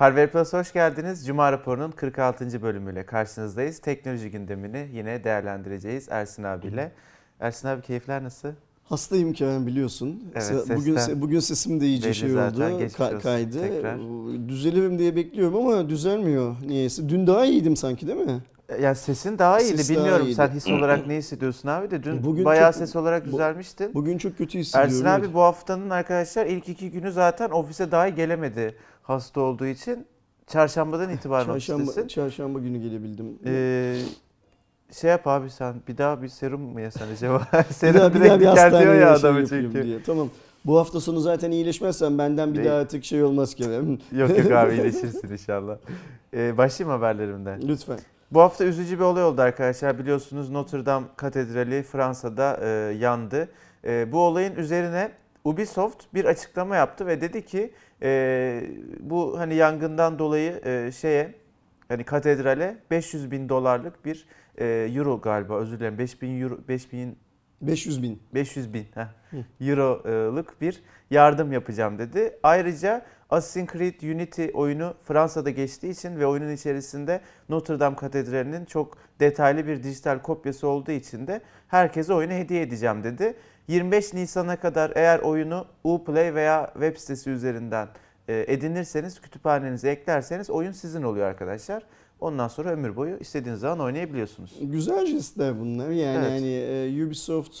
[0.00, 1.26] Harvard Plus hoş geldiniz.
[1.26, 2.62] Cuma raporunun 46.
[2.62, 3.78] bölümüyle karşınızdayız.
[3.78, 6.92] Teknoloji gündemini yine değerlendireceğiz Ersin abiyle.
[7.40, 8.48] Ersin abi keyifler nasıl?
[8.84, 10.22] Hastayım Kerem biliyorsun.
[10.34, 12.40] Evet, Se- bugün sesten bugün sesim de iyice şey oldu.
[12.60, 13.60] Ka- kaydı.
[13.60, 13.98] tekrar.
[14.48, 17.08] Düzelirim diye bekliyorum ama düzelmiyor niyeyse.
[17.08, 18.40] Dün daha iyiydim sanki değil mi?
[18.82, 19.76] Ya sesin daha iyiydi.
[19.78, 20.34] Ses daha Bilmiyorum iyiydi.
[20.34, 23.94] sen his olarak ne hissediyorsun abi de dün Bugün bayağı çok- ses olarak düzelmiştin.
[23.94, 24.92] Bugün çok kötü hissediyorum.
[24.94, 30.06] Ersin abi bu haftanın arkadaşlar ilk iki günü zaten ofise dahi gelemedi hasta olduğu için.
[30.46, 32.08] Çarşambadan itibaren çarşamba, ofistesin.
[32.08, 33.38] çarşamba günü gelebildim.
[33.46, 33.96] Ee,
[35.00, 37.42] şey yap abi sen bir daha bir serum mu yesen acaba?
[37.68, 39.86] bir serum daha, bir direkt daha bir diker diyor hastaneye ya şey adamı yapayım çünkü.
[39.86, 40.02] diye.
[40.02, 40.28] Tamam.
[40.64, 42.68] Bu hafta sonu zaten iyileşmezsen benden bir Değil.
[42.68, 43.98] daha artık şey olmaz Kerem.
[44.12, 45.76] Yok yok abi iyileşirsin inşallah.
[46.34, 47.60] Ee, başlayayım haberlerimden.
[47.68, 47.98] Lütfen.
[48.32, 49.98] Bu hafta üzücü bir olay oldu arkadaşlar.
[49.98, 53.48] Biliyorsunuz Notre Dame Katedrali Fransa'da e, yandı.
[53.84, 55.12] E, bu olayın üzerine
[55.44, 57.72] Ubisoft bir açıklama yaptı ve dedi ki
[58.02, 58.62] e,
[59.00, 61.34] bu hani yangından dolayı e, şeye
[61.88, 64.26] hani katedrale 500 bin dolarlık bir
[64.58, 67.18] e, euro galiba özür dilerim 5000 euro 5000
[67.60, 68.22] 500 bin.
[68.34, 69.08] 500 bin heh,
[69.60, 72.38] euroluk bir yardım yapacağım dedi.
[72.42, 78.98] Ayrıca Assassin's Creed Unity oyunu Fransa'da geçtiği için ve oyunun içerisinde Notre Dame Katedrali'nin çok
[79.20, 83.34] detaylı bir dijital kopyası olduğu için de herkese oyunu hediye edeceğim dedi.
[83.68, 87.88] 25 Nisan'a kadar eğer oyunu Uplay veya web sitesi üzerinden
[88.28, 91.82] e, edinirseniz, kütüphanenize eklerseniz oyun sizin oluyor arkadaşlar.
[92.20, 94.50] Ondan sonra ömür boyu istediğiniz zaman oynayabiliyorsunuz.
[94.60, 95.90] Güzel jestler bunlar.
[95.90, 96.30] Yani Evet.
[96.30, 97.56] hani e, Ubisoft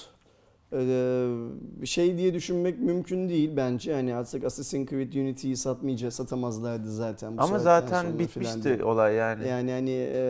[0.72, 3.94] e, şey diye düşünmek mümkün değil bence.
[3.94, 9.48] Hani artık Assassin's Creed Unity'yi satmayacak, satamazlardı zaten bu Ama zaten bitmişti olay yani.
[9.48, 10.20] Yani hani e,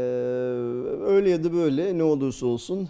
[1.07, 2.89] öyle ya da böyle ne olursa olsun.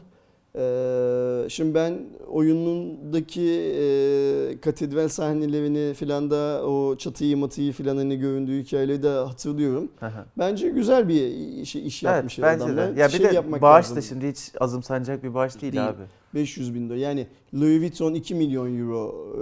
[0.57, 1.99] E, şimdi ben
[2.29, 3.41] oyunundaki
[3.81, 9.89] e, katedral sahnelerini filan da o çatıyı matıyı filan hani göründüğü hikayeleri de hatırlıyorum.
[10.01, 10.11] Hı.
[10.39, 11.23] Bence güzel bir
[11.63, 12.97] iş, iş Evet yapmış bence adamlar.
[12.97, 13.01] de.
[13.01, 13.97] Ya bir Şey de bağış lazım.
[13.97, 15.89] da şimdi hiç azımsanacak bir bağış değil, Değil.
[15.89, 16.03] abi.
[16.35, 16.97] 500 bin dolar.
[16.97, 19.41] Yani Louis Vuitton 2 milyon euro e,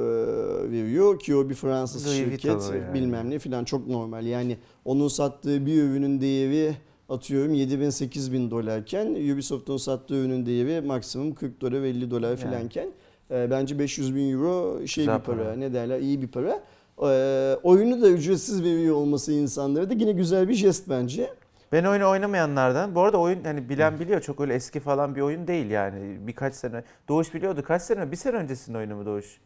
[0.71, 2.45] veriyor ki o bir Fransız Louis şirket
[2.75, 2.95] yani.
[2.95, 4.27] bilmem ne filan çok normal.
[4.27, 6.75] Yani onun sattığı bir ürünün değeri
[7.09, 12.29] atıyorum 7 bin 8 bin dolarken Ubisoft'un sattığı ürünün değeri maksimum 40 dolar 50 dolar
[12.29, 12.37] Yani.
[12.39, 12.89] filanken
[13.31, 15.57] e, bence 500 bin euro şey Güzel bir para, para.
[15.57, 16.63] ne derler iyi bir para.
[17.03, 21.31] E, oyunu da ücretsiz veriyor olması insanlara da yine güzel bir jest bence.
[21.73, 22.95] Ben oyunu oynamayanlardan.
[22.95, 26.27] Bu arada oyun hani bilen biliyor çok öyle eski falan bir oyun değil yani.
[26.27, 26.85] Birkaç sene.
[27.09, 27.63] Doğuş biliyordu.
[27.63, 28.11] Kaç sene?
[28.11, 29.41] Bir sene öncesinin oyunu mu Doğuş?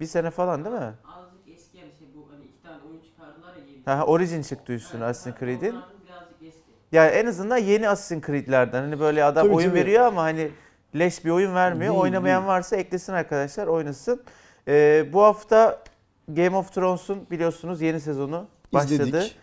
[0.00, 0.80] Bir sene falan değil mi?
[0.80, 3.82] Azıcık eski yani şey bu hani iki tane oyun çıkardılar ya yeni.
[3.84, 5.74] Ha, Origin çıktı üstüne Assassin's Creed'in.
[6.92, 8.82] Yani en azından yeni Assassin's Creed'lerden.
[8.82, 9.80] Hani böyle adam Tabii, oyun tabii.
[9.80, 10.50] veriyor ama hani
[10.98, 11.92] leş bir oyun vermiyor.
[11.92, 12.48] Değil, Oynamayan değil.
[12.48, 14.22] varsa eklesin arkadaşlar oynasın.
[14.68, 15.82] Ee, bu hafta
[16.28, 18.92] Game of Thrones'un biliyorsunuz yeni sezonu başladı.
[19.02, 19.36] İzledik.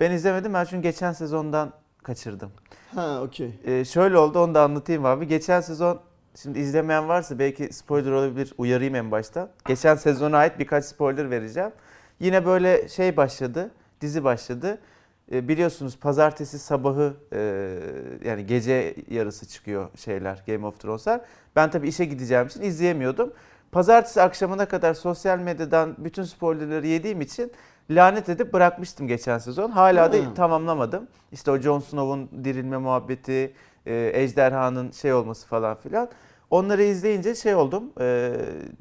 [0.00, 1.72] Ben izlemedim ben çünkü geçen sezondan
[2.02, 2.50] kaçırdım.
[2.94, 3.60] Ha okey.
[3.64, 5.26] Ee, şöyle oldu onu da anlatayım abi.
[5.26, 6.00] Geçen sezon
[6.42, 9.48] şimdi izlemeyen varsa belki spoiler olabilir uyarayım en başta.
[9.66, 11.70] Geçen sezona ait birkaç spoiler vereceğim.
[12.20, 13.70] Yine böyle şey başladı.
[14.00, 14.78] Dizi başladı.
[15.32, 17.38] Ee, biliyorsunuz pazartesi sabahı e,
[18.24, 21.20] yani gece yarısı çıkıyor şeyler Game of Thrones'lar.
[21.56, 23.32] Ben tabii işe gideceğim için izleyemiyordum.
[23.72, 27.52] Pazartesi akşamına kadar sosyal medyadan bütün spoilerları yediğim için
[27.90, 29.70] lanet edip bırakmıştım geçen sezon.
[29.70, 31.06] Hala da tamamlamadım.
[31.32, 33.52] İşte o Jon Snow'un dirilme muhabbeti,
[33.86, 36.08] e, ejderhanın şey olması falan filan.
[36.50, 38.32] Onları izleyince şey oldum, e,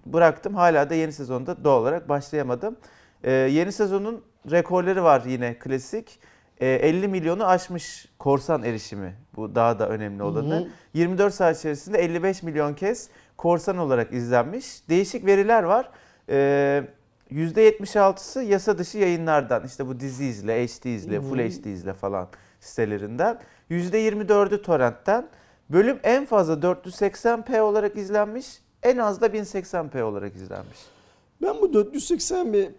[0.06, 0.56] bıraktım.
[0.56, 2.78] Hala da yeni sezonda doğal olarak başlayamadım.
[3.24, 6.20] E, yeni sezonun rekorları var yine klasik.
[6.62, 9.16] E, 50 milyonu aşmış korsan erişimi.
[9.36, 10.56] Bu daha da önemli olanı.
[10.56, 10.68] Hı hı.
[10.94, 14.90] 24 saat içerisinde 55 milyon kez korsan olarak izlenmiş.
[14.90, 15.90] Değişik veriler var.
[16.30, 16.84] Ee,
[17.32, 19.66] %76'sı yasa dışı yayınlardan.
[19.66, 21.40] İşte bu dizi izle, HD izle, Full.
[21.40, 22.28] HD izle falan
[22.60, 23.40] sitelerinden.
[23.72, 25.28] %24'ü torrentten.
[25.70, 28.48] Bölüm en fazla 480p olarak izlenmiş.
[28.84, 30.95] En az da 1080p olarak izlenmiş.
[31.42, 32.70] Ben bu 480p,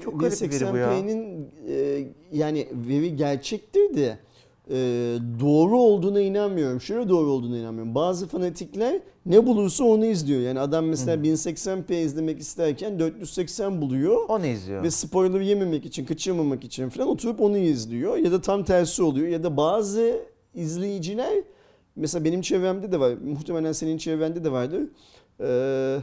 [0.00, 0.86] Çok garip bir veri bu ya.
[0.86, 4.18] 1080p'nin e, yani veri gerçektir de
[4.70, 4.76] e,
[5.40, 6.80] doğru olduğuna inanmıyorum.
[6.80, 7.94] Şöyle doğru olduğuna inanmıyorum.
[7.94, 10.40] Bazı fanatikler ne bulursa onu izliyor.
[10.40, 11.26] Yani adam mesela Hı.
[11.26, 14.28] 1080p izlemek isterken 480 buluyor.
[14.28, 14.82] Onu izliyor.
[14.82, 18.16] Ve spoiler yememek için, kaçırmamak için falan oturup onu izliyor.
[18.16, 19.28] Ya da tam tersi oluyor.
[19.28, 20.16] Ya da bazı
[20.54, 21.34] izleyiciler,
[21.96, 24.82] mesela benim çevremde de var, muhtemelen senin çevrende de vardır.
[25.40, 25.98] Ee,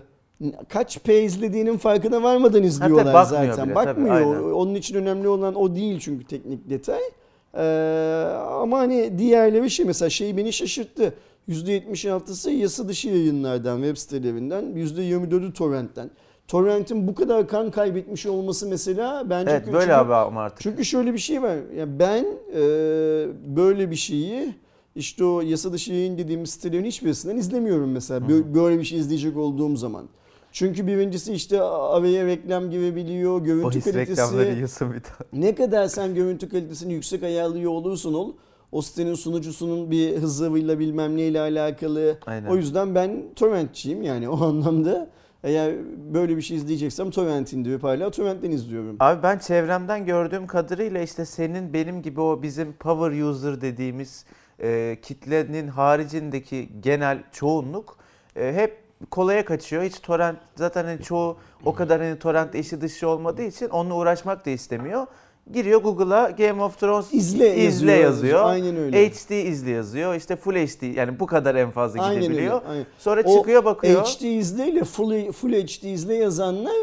[0.69, 3.65] kaç P izlediğinin farkına varmadan izliyorlar bakmıyor zaten.
[3.65, 4.15] bile, tabii, Bakmıyor.
[4.15, 4.51] aynen.
[4.51, 6.99] Onun için önemli olan o değil çünkü teknik detay.
[7.57, 11.13] Ee, ama hani diğerleri şey mesela şey beni şaşırttı.
[11.49, 16.09] %76'sı yasa dışı yayınlardan, web sitelerinden, %24'ü torrentten.
[16.47, 20.61] Torrent'in bu kadar kan kaybetmiş olması mesela bence Evet böyle abi ama artık.
[20.61, 21.55] Çünkü şöyle bir şey var.
[21.77, 22.25] Ya ben
[22.55, 22.61] e,
[23.55, 24.53] böyle bir şeyi
[24.95, 28.19] işte o yasa dışı yayın dediğimiz sitelerin hiçbirisinden izlemiyorum mesela.
[28.27, 30.05] Bö- Böyle bir şey izleyecek olduğum zaman.
[30.51, 34.55] Çünkü birincisi işte araya reklam girebiliyor, görüntü Bahis reklamları kalitesi.
[34.55, 35.45] yiyorsun bir tane.
[35.45, 38.33] Ne kadar sen görüntü kalitesini yüksek ayarlıyor olursan ol,
[38.71, 42.17] o sitenin sunucusunun bir hızıyla bilmem neyle alakalı.
[42.25, 42.49] Aynen.
[42.49, 45.09] O yüzden ben torrentçiyim yani o anlamda.
[45.43, 45.73] Eğer
[46.13, 48.95] böyle bir şey izleyeceksem torrent indirip hala torrentten izliyorum.
[48.99, 54.25] Abi ben çevremden gördüğüm kadarıyla işte senin benim gibi o bizim power user dediğimiz
[54.61, 57.97] e, kitlenin haricindeki genel çoğunluk
[58.35, 59.83] e, hep kolaya kaçıyor.
[59.83, 64.45] Hiç torrent zaten hani çoğu o kadar hani torrent işi dışı olmadığı için onunla uğraşmak
[64.45, 65.05] da istemiyor.
[65.53, 68.43] Giriyor Google'a Game of Thrones İzle, izle yazıyor.
[68.45, 69.09] Aynen öyle.
[69.09, 70.15] HD izle yazıyor.
[70.15, 72.27] İşte Full HD yani bu kadar en fazla Aynen öyle.
[72.27, 72.61] gidebiliyor.
[72.69, 72.85] aynen.
[72.99, 74.01] Sonra O çıkıyor bakıyor.
[74.05, 76.73] HD izle ile full, full HD izle yazanlar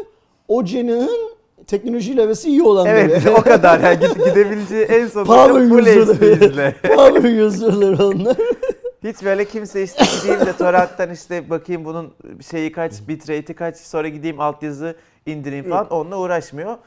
[0.47, 1.35] o cenahın
[1.67, 2.97] teknolojiyle arası iyi olanları.
[2.97, 6.45] Evet o kadar yani gide- gidebileceği en sonunda Power Full HD user'ları.
[6.45, 6.75] izle.
[6.95, 8.37] Power user'lar onlar.
[9.05, 12.13] Hiç böyle kimse işte gideyim de torrentten işte bakayım bunun
[12.51, 16.77] şeyi kaç, bitrate'i kaç, sonra gideyim altyazı indireyim falan onunla uğraşmıyor.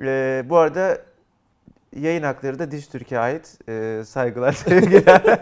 [0.00, 0.98] Ee, bu arada
[1.96, 3.58] yayın hakları da Diş Türkiye ait.
[3.68, 5.40] Ee, saygılar, sevgiler.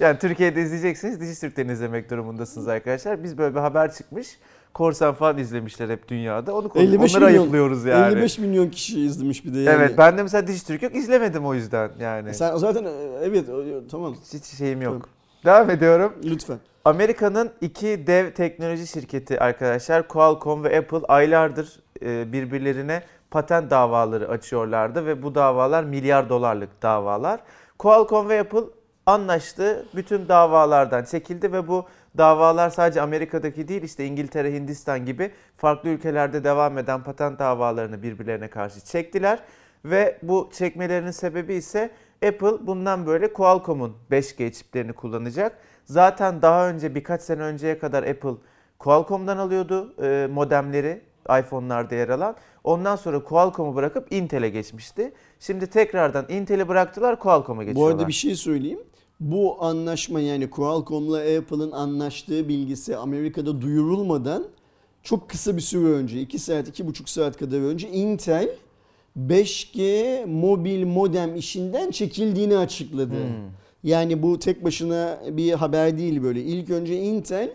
[0.00, 3.24] yani Türkiye'de izleyeceksiniz, Diş Türk'ten izlemek durumundasınız arkadaşlar.
[3.24, 4.38] Biz böyle bir haber çıkmış.
[4.74, 6.54] Korsan falan izlemişler hep dünyada.
[6.54, 8.12] Onu konu- 55 onları milyon- ayıplıyoruz yani.
[8.14, 9.76] 55 milyon kişi izlemiş bir de yani.
[9.76, 12.34] Evet ben de mesela Diş Türk yok izlemedim o yüzden yani.
[12.34, 12.86] Sen zaten
[13.22, 15.08] evet o- tamam Hiç şeyim yok.
[15.44, 16.12] Devam ediyorum.
[16.24, 16.58] lütfen.
[16.84, 25.06] Amerika'nın iki dev teknoloji şirketi arkadaşlar Qualcomm ve Apple aylardır e, birbirlerine patent davaları açıyorlardı
[25.06, 27.40] ve bu davalar milyar dolarlık davalar.
[27.78, 28.60] Qualcomm ve Apple
[29.06, 29.86] anlaştı.
[29.94, 31.84] Bütün davalardan çekildi ve bu
[32.18, 38.48] davalar sadece Amerika'daki değil işte İngiltere, Hindistan gibi farklı ülkelerde devam eden patent davalarını birbirlerine
[38.48, 39.38] karşı çektiler.
[39.84, 41.90] Ve bu çekmelerinin sebebi ise
[42.26, 45.58] Apple bundan böyle Qualcomm'un 5G çiplerini kullanacak.
[45.84, 48.34] Zaten daha önce birkaç sene önceye kadar Apple
[48.78, 51.00] Qualcomm'dan alıyordu e, modemleri
[51.40, 52.36] iPhone'larda yer alan.
[52.64, 55.12] Ondan sonra Qualcomm'u bırakıp Intel'e geçmişti.
[55.40, 57.94] Şimdi tekrardan Intel'i bıraktılar Qualcomm'a Bu geçiyorlar.
[57.94, 58.80] arada bir şey söyleyeyim.
[59.20, 64.44] Bu anlaşma yani Qualcomm'la Apple'ın anlaştığı bilgisi Amerika'da duyurulmadan
[65.02, 68.48] çok kısa bir süre önce 2 saat 2,5 saat kadar önce Intel
[69.18, 73.14] 5G mobil modem işinden çekildiğini açıkladı.
[73.14, 73.50] Hmm.
[73.82, 76.42] Yani bu tek başına bir haber değil böyle.
[76.42, 77.52] İlk önce Intel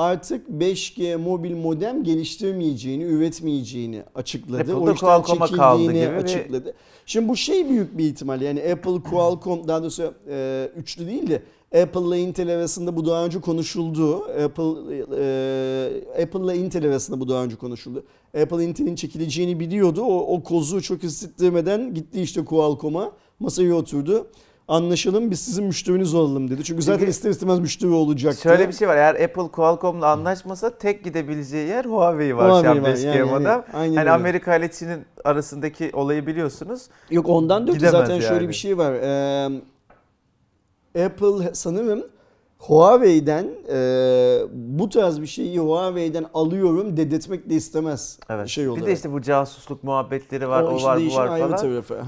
[0.00, 4.60] artık 5G mobil modem geliştirmeyeceğini, üretmeyeceğini açıkladı.
[4.60, 6.74] Apple o işten çekildiğini açıkladı.
[7.06, 11.42] Şimdi bu şey büyük bir ihtimal yani Apple, Qualcomm daha doğrusu e, üçlü değil de
[11.82, 14.16] Apple ile Intel arasında bu daha önce konuşuldu.
[14.44, 18.04] Apple e, Apple ile Intel arasında bu daha önce konuşuldu.
[18.42, 20.02] Apple Intel'in çekileceğini biliyordu.
[20.02, 24.26] O, o kozu çok hissettirmeden gitti işte Qualcomm'a masaya oturdu.
[24.70, 26.64] Anlaşalım biz sizin müşteriniz olalım dedi.
[26.64, 28.42] Çünkü zaten ister istemez müşteri olacaktı.
[28.42, 28.96] Şöyle bir şey var.
[28.96, 33.30] Eğer Apple Qualcomm'la anlaşmasa tek gidebileceği yer Huawei var Huawei var, 5G yani, yani.
[33.30, 33.64] modem.
[33.80, 34.10] Öyle.
[34.10, 36.82] Amerika ile Çin'in arasındaki olayı biliyorsunuz.
[37.10, 38.48] Yok ondan Gidemez zaten şöyle yani.
[38.48, 38.92] bir şey var.
[38.92, 42.02] Ee, Apple sanırım
[42.58, 43.78] Huawei'den e,
[44.52, 48.48] bu tarz bir şeyi Huawei'den alıyorum dedirtmek de istemez Evet.
[48.48, 48.82] şey olarak.
[48.82, 51.56] bir de işte bu casusluk muhabbetleri var, o, işin var, bu var ayrı falan.
[51.56, 52.00] tarafı.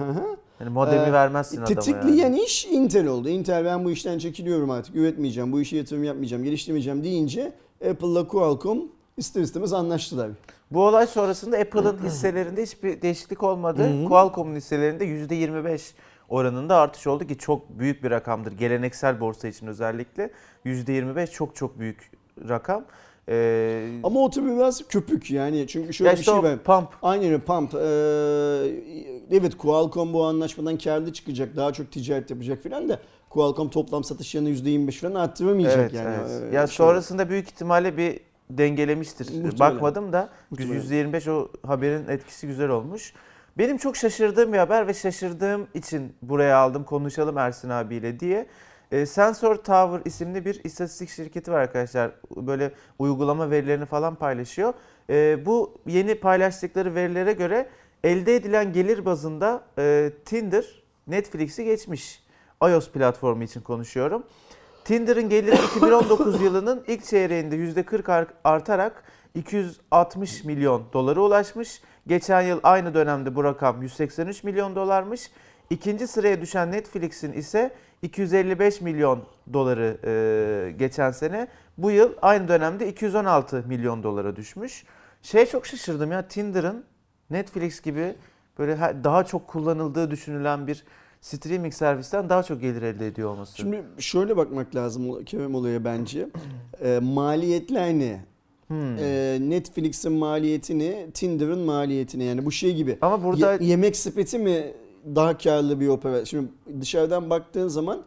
[0.62, 2.42] Hani modemi Ee, vermezsin adama Tetikleyen yani.
[2.42, 3.28] iş Intel oldu.
[3.28, 7.52] Intel ben bu işten çekiliyorum artık üretmeyeceğim, bu işe yatırım yapmayacağım, geliştirmeyeceğim deyince
[7.90, 8.78] Apple'la Qualcomm
[9.16, 10.30] ister istemez anlaştılar.
[10.70, 14.08] Bu olay sonrasında Apple'ın hisselerinde hiçbir değişiklik olmadı.
[14.08, 15.80] Qualcomm'un hisselerinde %25
[16.28, 18.52] oranında artış oldu ki çok büyük bir rakamdır.
[18.52, 20.30] Geleneksel borsa için özellikle
[20.66, 22.10] %25 çok çok büyük
[22.48, 22.84] rakam.
[23.28, 26.58] Ee, Ama o tabii biraz köpük yani çünkü şöyle ya bir işte şey var.
[26.62, 27.74] pump Aynen pump.
[27.74, 27.78] Ee,
[29.30, 31.56] evet Qualcomm bu anlaşmadan karlı çıkacak.
[31.56, 32.98] Daha çok ticaret yapacak filan da
[33.30, 36.16] Qualcomm toplam satışlarını %25 falan arttıramayacak Evet, yani.
[36.20, 36.52] evet.
[36.52, 39.26] Ee, Ya şey- sonrasında büyük ihtimalle bir dengelemiştir.
[39.26, 39.58] Muhtemelen.
[39.58, 40.74] Bakmadım da Muhtemelen.
[40.80, 43.12] %25 o haberin etkisi güzel olmuş.
[43.58, 48.46] Benim çok şaşırdığım bir haber ve şaşırdığım için buraya aldım konuşalım Ersin abiyle diye.
[48.92, 52.10] E, Sensor Tower isimli bir istatistik şirketi var arkadaşlar.
[52.36, 54.74] Böyle uygulama verilerini falan paylaşıyor.
[55.10, 57.68] E, bu yeni paylaştıkları verilere göre
[58.04, 62.22] elde edilen gelir bazında e, Tinder Netflix'i geçmiş.
[62.62, 64.22] iOS platformu için konuşuyorum.
[64.84, 71.82] Tinder'ın geliri 2019 yılının ilk çeyreğinde %40 ar- artarak 260 milyon dolara ulaşmış.
[72.06, 75.30] Geçen yıl aynı dönemde bu rakam 183 milyon dolarmış.
[75.72, 77.70] İkinci sıraya düşen Netflix'in ise
[78.02, 81.48] 255 milyon doları e, geçen sene.
[81.78, 84.84] Bu yıl aynı dönemde 216 milyon dolara düşmüş.
[85.22, 86.84] Şey çok şaşırdım ya Tinder'ın
[87.30, 88.14] Netflix gibi
[88.58, 90.84] böyle ha- daha çok kullanıldığı düşünülen bir
[91.20, 93.56] streaming servisten daha çok gelir elde ediyor olması.
[93.56, 96.28] Şimdi şöyle bakmak lazım Kerem olaya bence.
[96.84, 98.24] Ee, maliyetler ne?
[98.68, 98.96] Hmm.
[98.98, 102.98] Ee, Netflix'in maliyetini, Tinder'ın maliyetini yani bu şey gibi.
[103.00, 104.72] Ama burada Ye- yemek sepeti mi
[105.14, 106.24] daha karlı bir operasyon?
[106.24, 108.02] Şimdi dışarıdan baktığın zaman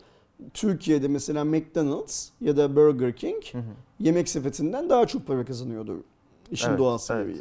[0.53, 3.61] Türkiye'de mesela McDonald's ya da Burger King Hı hı.
[3.99, 5.95] yemek sepetinden daha çok para kazanıyordur.
[6.51, 7.01] İşin Evet, doğal evet.
[7.01, 7.37] sebebi.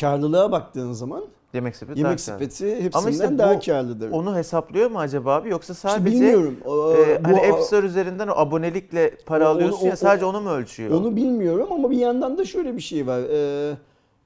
[0.00, 1.24] Karlılığa baktığın zaman
[1.54, 2.50] yemek sepeti yemek daha kârlı.
[2.50, 4.10] sepeti hepsinden Ama işte daha bu- karlıdır.
[4.10, 6.56] Onu hesaplıyor mu acaba abi yoksa İşte sadece bilmiyorum.
[6.64, 9.96] O- e, bu- hani App Store üzerinden o abonelikle para O- alıyorsun onu- ya o-
[9.96, 10.90] sadece onu mu ölçüyor?
[10.90, 13.20] Onu bilmiyorum ama bir yandan da şöyle bir şey var.
[13.30, 13.76] Ee,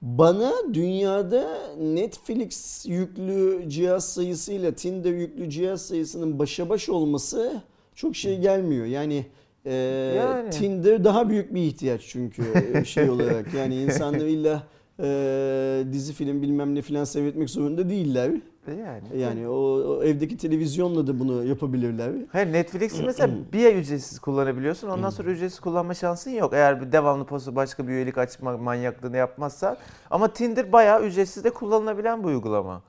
[0.05, 7.63] bana dünyada Netflix yüklü cihaz sayısıyla Tinder yüklü cihaz sayısının başa baş olması
[7.95, 8.87] çok şey gelmiyor.
[8.87, 9.27] Yani,
[9.65, 9.73] e,
[10.17, 10.51] Yani.
[10.51, 12.43] Tinder daha büyük bir ihtiyaç çünkü
[12.75, 13.55] e, şey olarak.
[13.55, 14.63] Yani insanlar illa
[15.01, 18.31] e, dizi film bilmem ne filan seyretmek zorunda değiller.
[18.73, 19.21] Yani.
[19.21, 22.13] Yani o, o evdeki televizyonla da bunu yapabilirler.
[22.33, 24.89] Hayır Netflix'i mesela bir ay ücretsiz kullanabiliyorsun.
[24.89, 26.53] Ondan sonra ücretsiz kullanma şansın yok.
[26.55, 29.77] Eğer bir devamlı posta başka bir üyelik açma manyaklığını yapmazsan.
[30.11, 32.83] Ama Tinder bayağı ücretsiz de kullanılabilen bir uygulama.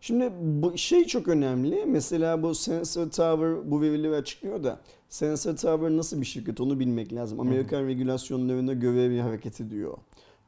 [0.00, 1.84] Şimdi bu şey çok önemli.
[1.86, 7.12] Mesela bu Sensor Tower bu verileri açıklıyor da Sensor Tower nasıl bir şirket onu bilmek
[7.12, 7.40] lazım.
[7.40, 9.98] Amerikan regülasyonlarına göre bir hareket ediyor.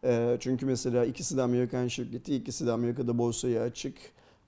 [0.05, 3.95] Ee, çünkü mesela ikisi de Amerikan şirketi, ikisi de Amerika'da borsaya açık.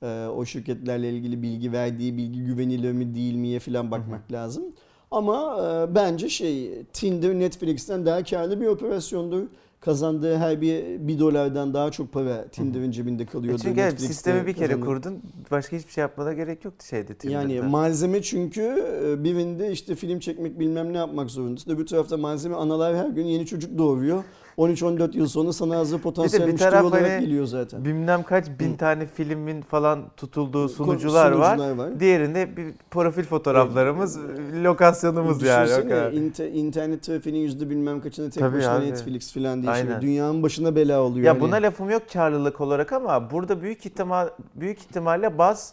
[0.02, 4.64] Ee, o şirketlerle ilgili bilgi verdiği bilgi güvenilir mi değil miye falan bakmak lazım.
[5.10, 9.42] Ama e, bence şey Tinder Netflix'ten daha karlı bir operasyondur.
[9.80, 13.58] Kazandığı her bir, bir dolardan daha çok para Tinder'in cebinde E kalıyordur.
[13.62, 14.86] çünkü evet, sistemi bir kere kazanır.
[14.86, 15.22] kurdun.
[15.50, 17.52] Başka hiçbir şey yapmana gerek yoktu şeyde Tinder'da.
[17.52, 18.62] Yani malzeme çünkü
[19.06, 21.70] e, birinde işte film çekmek bilmem ne yapmak zorundasın.
[21.70, 24.24] Öbür tarafta malzeme analar her gün yeni çocuk doğuruyor.
[24.58, 27.84] 13-14 yıl sonra sana hazır potansiyel bir müşteri taraf olarak hani geliyor zaten.
[27.84, 28.76] Bilmem kaç bin Hı.
[28.76, 31.56] tane filmin falan tutulduğu Ko- sunucular, var.
[31.56, 32.00] sunucular var.
[32.00, 34.18] Diğerinde bir profil fotoğraflarımız,
[34.62, 35.62] lokasyonumuz yani.
[35.62, 36.12] o Düşünsene, kadar.
[36.12, 38.86] inte- internet trafiğinin yüzde bilmem kaçını tek Tabii başına abi.
[38.86, 39.82] Netflix falan diye şey.
[39.82, 40.02] Aynen.
[40.02, 41.26] Dünyanın başına bela oluyor.
[41.26, 41.40] Ya hani.
[41.40, 45.72] buna lafım yok karlılık olarak ama burada büyük ihtimal büyük ihtimalle baz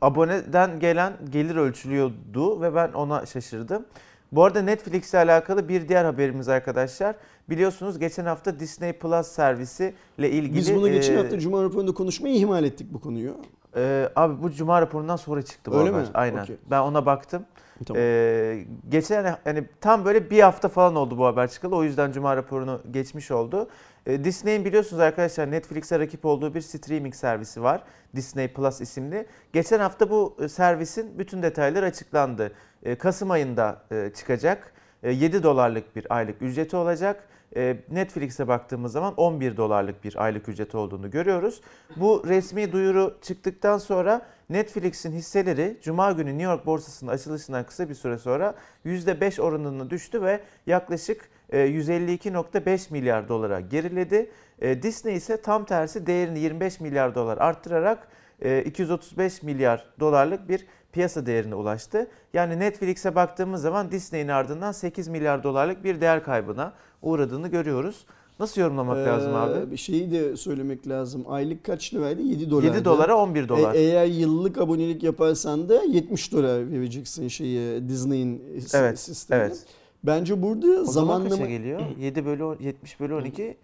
[0.00, 3.84] aboneden gelen gelir ölçülüyordu ve ben ona şaşırdım.
[4.32, 7.14] Bu arada Netflix ile alakalı bir diğer haberimiz arkadaşlar.
[7.50, 11.94] Biliyorsunuz geçen hafta Disney Plus servisi ile ilgili Biz bunu geçen e, hafta Cuma raporunda
[11.94, 13.36] konuşmayı ihmal ettik bu konuyu.
[13.76, 16.02] e, abi bu cuma raporundan sonra çıktı bu Öyle haber.
[16.02, 16.08] mi?
[16.14, 16.42] Aynen.
[16.42, 16.56] Okey.
[16.70, 17.42] Ben ona baktım.
[17.86, 18.02] Tamam.
[18.02, 21.76] Ee, geçen yani tam böyle bir hafta falan oldu bu haber çıkalı.
[21.76, 23.68] O yüzden cuma raporunu geçmiş oldu.
[24.06, 27.82] Ee, Disney'in biliyorsunuz arkadaşlar Netflix'e rakip olduğu bir streaming servisi var.
[28.16, 29.26] Disney Plus isimli.
[29.52, 32.52] Geçen hafta bu e, servisin bütün detayları açıklandı.
[32.82, 34.72] Ee, Kasım ayında e, çıkacak.
[35.02, 37.28] E, 7 dolarlık bir aylık ücreti olacak.
[37.56, 41.60] E, Netflix'e baktığımız zaman 11 dolarlık bir aylık ücreti olduğunu görüyoruz.
[41.96, 47.94] Bu resmi duyuru çıktıktan sonra Netflix'in hisseleri Cuma günü New York borsasının açılışından kısa bir
[47.94, 48.54] süre sonra
[48.86, 54.30] %5 oranına düştü ve yaklaşık e, 152.5 milyar dolara geriledi.
[54.60, 58.08] E, Disney ise tam tersi değerini 25 milyar dolar arttırarak
[58.42, 62.06] e, 235 milyar dolarlık bir piyasa değerine ulaştı.
[62.34, 66.72] Yani Netflix'e baktığımız zaman Disney'in ardından 8 milyar dolarlık bir değer kaybına
[67.02, 68.06] uğradığını görüyoruz.
[68.40, 69.58] Nasıl yorumlamak lazım abi?
[69.58, 71.24] Ee, Bir şeyi de söylemek lazım.
[71.28, 72.22] Aylık kaç liraydı?
[72.22, 72.62] 7 dolar.
[72.62, 73.74] 7 dolara 11 dolar.
[73.74, 78.42] E, eğer yıllık abonelik yaparsan da 70 dolar vereceksin şeyi Disney'in
[78.74, 79.44] Evet, sistemine.
[79.44, 79.64] evet.
[80.04, 81.46] Bence burada o zaman zamanlama...
[81.46, 81.80] geliyor?
[81.98, 83.42] 7 bölü 10, 70 bölü 12.
[83.42, 83.56] E,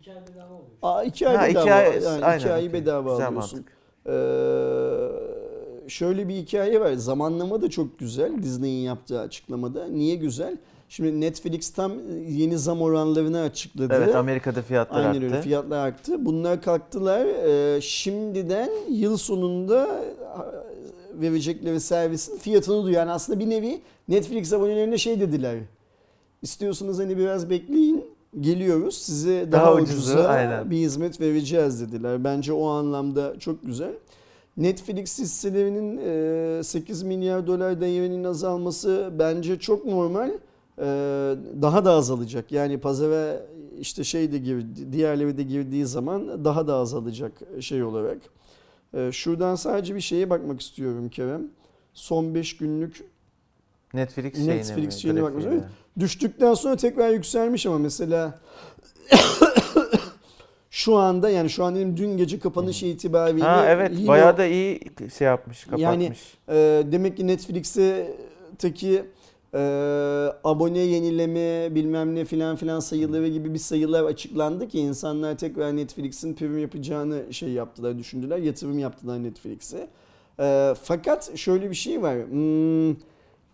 [0.00, 0.70] iki ay bedava oluyor.
[0.82, 1.62] Aa, iki ay Ha, bedava.
[1.62, 3.58] iki ay, yani aynen, iki ayı bedava Güzel alıyorsun.
[3.58, 3.72] mantık.
[4.06, 4.12] Ee,
[5.88, 6.92] şöyle bir hikaye var.
[6.92, 9.86] Zamanlama da çok güzel Disney'in yaptığı açıklamada.
[9.86, 10.56] Niye güzel?
[10.88, 11.92] Şimdi Netflix tam
[12.28, 13.94] yeni zam oranlarını açıkladı.
[13.96, 15.24] Evet Amerika'da fiyatlar Aynen arttı.
[15.24, 16.26] öyle fiyatlar arttı.
[16.26, 17.26] Bunlar kalktılar.
[17.26, 19.86] Ee, şimdiden yıl sonunda
[21.16, 23.00] e, verecekleri servisin fiyatını duyuyor.
[23.00, 25.56] Yani aslında bir nevi Netflix abonelerine şey dediler.
[26.42, 28.04] İstiyorsanız hani biraz bekleyin.
[28.40, 30.70] Geliyoruz size daha, Daha ucuzu, ucuza aynen.
[30.70, 32.24] bir hizmet vereceğiz dediler.
[32.24, 33.92] Bence o anlamda çok güzel.
[34.56, 36.00] Netflix hisselerinin
[36.58, 40.30] e, 8 milyar dolar değerinin azalması bence çok normal.
[41.62, 42.52] Daha da azalacak.
[42.52, 43.46] Yani pazara
[43.80, 48.18] işte şey de girdi, diğerleri de girdiği zaman daha da azalacak şey olarak.
[49.10, 51.42] Şuradan sadece bir şeye bakmak istiyorum Kerem.
[51.94, 53.04] Son 5 günlük
[53.94, 55.44] Netflix şeyine Netflix şeyine bakmış.
[55.44, 55.64] mi?
[55.98, 58.40] düştükten sonra tekrar yükselmiş ama mesela
[60.72, 64.46] şu anda yani şu an dedim dün gece kapanış itibariyle Ha evet yine- bayağı da
[64.46, 64.80] iyi
[65.18, 65.82] şey yapmış, kapatmış.
[65.84, 66.12] Yani-
[66.48, 69.04] e, demek ki Netflix'teki
[69.54, 69.58] e,
[70.44, 76.34] abone yenileme bilmem ne filan filan sayıları gibi bir sayılar açıklandı ki insanlar tekrar Netflix'in
[76.34, 79.88] prim yapacağını şey yaptılar düşündüler yatırım yaptılar Netflix'e.
[80.40, 82.16] E, fakat şöyle bir şey var.
[82.30, 82.94] Hmm,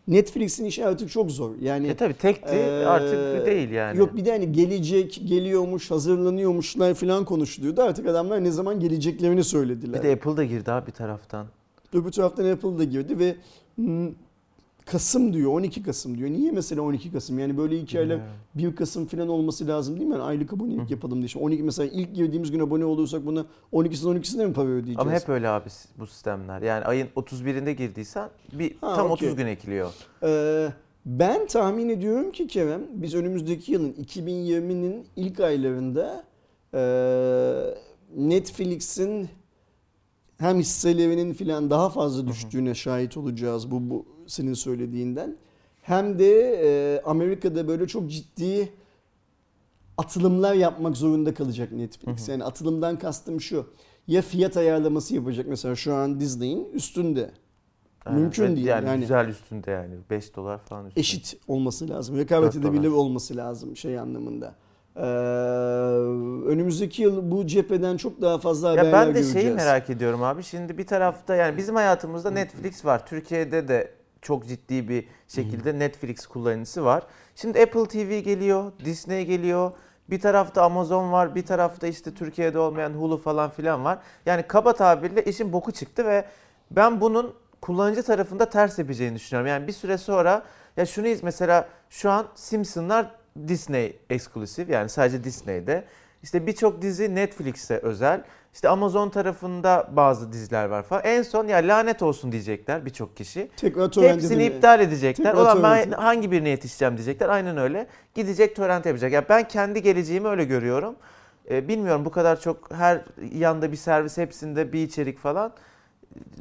[0.08, 1.50] Netflix'in işi artık çok zor.
[1.62, 3.98] Yani E tabi tekti Ee, artık değil yani.
[3.98, 7.82] Yok bir de hani gelecek, geliyormuş, hazırlanıyormuşlar falan konuşuluyordu.
[7.82, 10.02] Artık adamlar ne zaman geleceklerini söylediler.
[10.02, 11.46] Bir de Apple da girdi abi bir taraftan.
[11.92, 13.36] Öbür taraftan Apple da girdi ve
[13.76, 14.08] hmm,
[14.92, 16.30] Kasım diyor, 12 Kasım diyor.
[16.30, 17.38] Niye mesela 12 Kasım?
[17.38, 18.21] Yani böyle hikayeler
[18.54, 20.12] 1 Kasım falan olması lazım değil mi?
[20.12, 21.28] Yani aylık abonelik yapalım diye.
[21.28, 24.99] Şimdi 12 mesela ilk girdiğimiz gün abone olursak buna 12'sinde 12'sinde mi para ödeyeceğiz?
[24.99, 25.68] Ama hep öyle abi
[25.99, 26.62] bu sistemler.
[26.62, 29.28] Yani ayın 31'inde girdiysen bir Ha, tam okey.
[29.28, 29.92] 30 gün ekliyor.
[30.23, 30.68] Ee,
[31.07, 36.25] ben tahmin ediyorum ki Kerem biz önümüzdeki yılın 2020'nin ilk aylarında
[36.75, 36.80] e,
[38.16, 39.28] Netflix'in
[40.38, 45.37] hem hisselerinin filan daha fazla düştüğüne şahit olacağız bu, bu senin söylediğinden.
[45.82, 48.73] Hem de e, Amerika'da böyle çok ciddi
[49.99, 52.28] atılımlar yapmak zorunda kalacak Netflix.
[52.28, 53.66] Yani atılımdan kastım şu.
[54.06, 57.30] Ya fiyat ayarlaması yapacak mesela şu an Disney'in üstünde.
[58.06, 58.20] Aynen.
[58.20, 58.66] Mümkün değil.
[58.66, 59.94] Yani, Yani- güzel üstünde yani.
[60.11, 61.00] 5 dolar falan üstünde.
[61.00, 62.16] eşit olması lazım.
[62.18, 64.54] Rekabet edebilir olması lazım şey anlamında.
[64.97, 65.00] Ee,
[66.49, 69.32] önümüzdeki yıl bu cepheden çok daha fazla haberler Ya ben de göreceğiz.
[69.32, 70.42] şeyi merak ediyorum abi.
[70.42, 73.06] Şimdi bir tarafta yani bizim hayatımızda Netflix var.
[73.06, 73.90] Türkiye'de de
[74.22, 77.02] çok ciddi bir şekilde Netflix kullanıcısı var.
[77.37, 79.72] Şimdi Apple TV geliyor, Disney geliyor.
[80.10, 83.98] Bir tarafta Amazon var, bir tarafta işte Türkiye'de olmayan Hulu falan filan var.
[84.26, 86.25] Yani kaba tabirle işin boku çıktı ve
[86.70, 89.48] ben bunun kullanıcı tarafında ters yapacağını düşünüyorum.
[89.48, 90.42] Yani bir süre sonra
[90.76, 93.10] ya şunu iz- mesela şu an Simpsonlar
[93.48, 95.84] Disney eksklusif yani sadece Disney'de.
[96.22, 98.22] İşte birçok dizi Netflix'e özel.
[98.58, 101.02] İşte Amazon tarafında bazı diziler var falan.
[101.04, 103.48] En son ya lanet olsun diyecekler birçok kişi.
[103.56, 105.24] Tekrar Hepsini iptal edecekler.
[105.24, 107.28] Tekrar Ulan ben hangi birine yetişeceğim diyecekler.
[107.28, 107.86] Aynen öyle.
[108.14, 109.12] Gidecek torrent yapacak.
[109.12, 110.96] Ya ben kendi geleceğimi öyle görüyorum.
[111.50, 115.52] Ee, bilmiyorum bu kadar çok her yanda bir servis hepsinde bir içerik falan.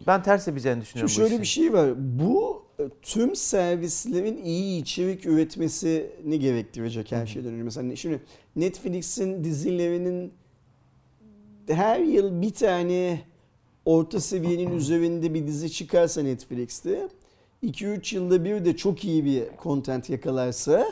[0.08, 1.90] Ben ters yapacağını düşünüyorum Şimdi şöyle bir şey var.
[1.98, 7.64] Bu e, tüm servislerin iyi içerik üretmesini gerektirecek her şeyden önce.
[7.64, 8.20] Mesela şimdi
[8.56, 10.34] Netflix'in dizilerinin
[11.70, 13.22] her yıl bir tane
[13.86, 17.08] orta seviyenin üzerinde bir dizi çıkarsa Netflix'te
[17.64, 20.86] 2-3 yılda bir de çok iyi bir content yakalarsa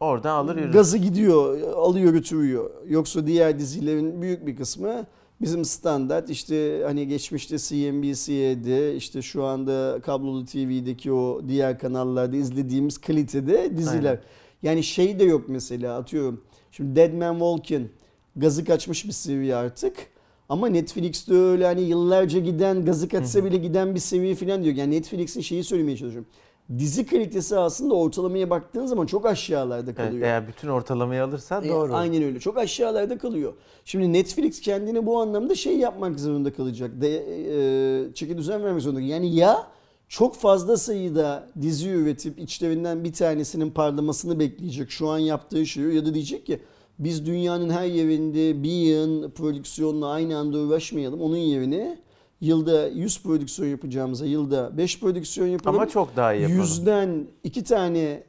[0.00, 0.72] Oradan alır yürür.
[0.72, 2.70] Gazı gidiyor, alıyor götürüyor.
[2.88, 5.06] Yoksa diğer dizilerin büyük bir kısmı
[5.40, 12.98] bizim standart işte hani geçmişte CNBC'de işte şu anda kablolu TV'deki o diğer kanallarda izlediğimiz
[12.98, 14.10] kalitede diziler.
[14.10, 14.22] Aynen.
[14.62, 16.40] Yani şey de yok mesela atıyorum.
[16.70, 17.88] Şimdi Dead Man Walking
[18.38, 19.94] gazı kaçmış bir seviye artık.
[20.48, 24.74] Ama Netflix'te öyle hani yıllarca giden gazı kaçsa bile giden bir seviye falan diyor.
[24.74, 26.28] Yani Netflix'in şeyi söylemeye çalışıyorum.
[26.78, 30.22] Dizi kalitesi aslında ortalamaya baktığın zaman çok aşağılarda Evet, kalıyor.
[30.26, 31.94] eğer bütün ortalamayı alırsan E, doğru.
[31.94, 32.40] Aynen öyle.
[32.40, 33.52] Çok aşağılarda kalıyor.
[33.84, 36.90] Şimdi Netflix kendine bu anlamda şey yapmak zorunda kalacak.
[37.00, 37.16] De,
[38.08, 39.00] e, çeki düzen vermek zorunda.
[39.00, 39.66] Yani ya
[40.08, 44.90] çok fazla sayıda dizi üretip içlerinden bir tanesinin parlamasını bekleyecek.
[44.90, 45.90] Şu an yaptığı şey o.
[45.90, 46.60] ya da diyecek ki
[46.98, 51.20] biz dünyanın her yerinde bir yığın prodüksiyonla aynı anda uğraşmayalım.
[51.20, 51.98] Onun yerine
[52.40, 55.78] yılda 100 prodüksiyon yapacağımıza yılda 5 prodüksiyon yapalım.
[55.78, 56.60] Ama çok daha iyi yapalım.
[56.60, 58.22] Yüzden iki tane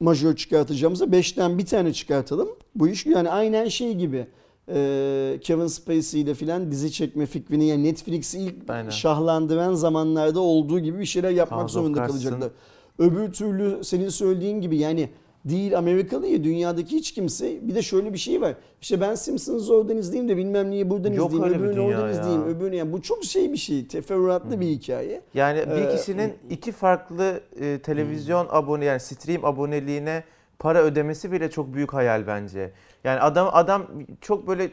[0.00, 2.48] majör çıkartacağımıza beşten bir tane çıkartalım.
[2.74, 4.26] Bu iş yani aynen şey gibi.
[4.68, 8.90] Ee, Kevin Spacey ile filan dizi çekme fikrini yani Netflix'i ilk Aynen.
[8.90, 12.50] şahlandıran zamanlarda olduğu gibi bir şeyler yapmak House zorunda kalacaklar.
[12.98, 15.10] Öbür türlü senin söylediğin gibi yani
[15.44, 18.54] değil Amerikalı ya dünyadaki hiç kimse bir de şöyle bir şey var.
[18.80, 22.10] İşte ben Simpsons'ı oradan izleyeyim de bilmem niye buradan Yok izleyeyim bir öbürünü oradan ya.
[22.10, 25.20] izleyeyim öbürünü yani bu çok şey bir şey teferruatlı bir hikaye.
[25.34, 30.24] Yani bir Ee, kişinin iki farklı e, televizyon abone yani stream aboneliğine
[30.58, 32.72] para ödemesi bile çok büyük hayal bence.
[33.04, 33.86] Yani adam adam
[34.20, 34.70] çok böyle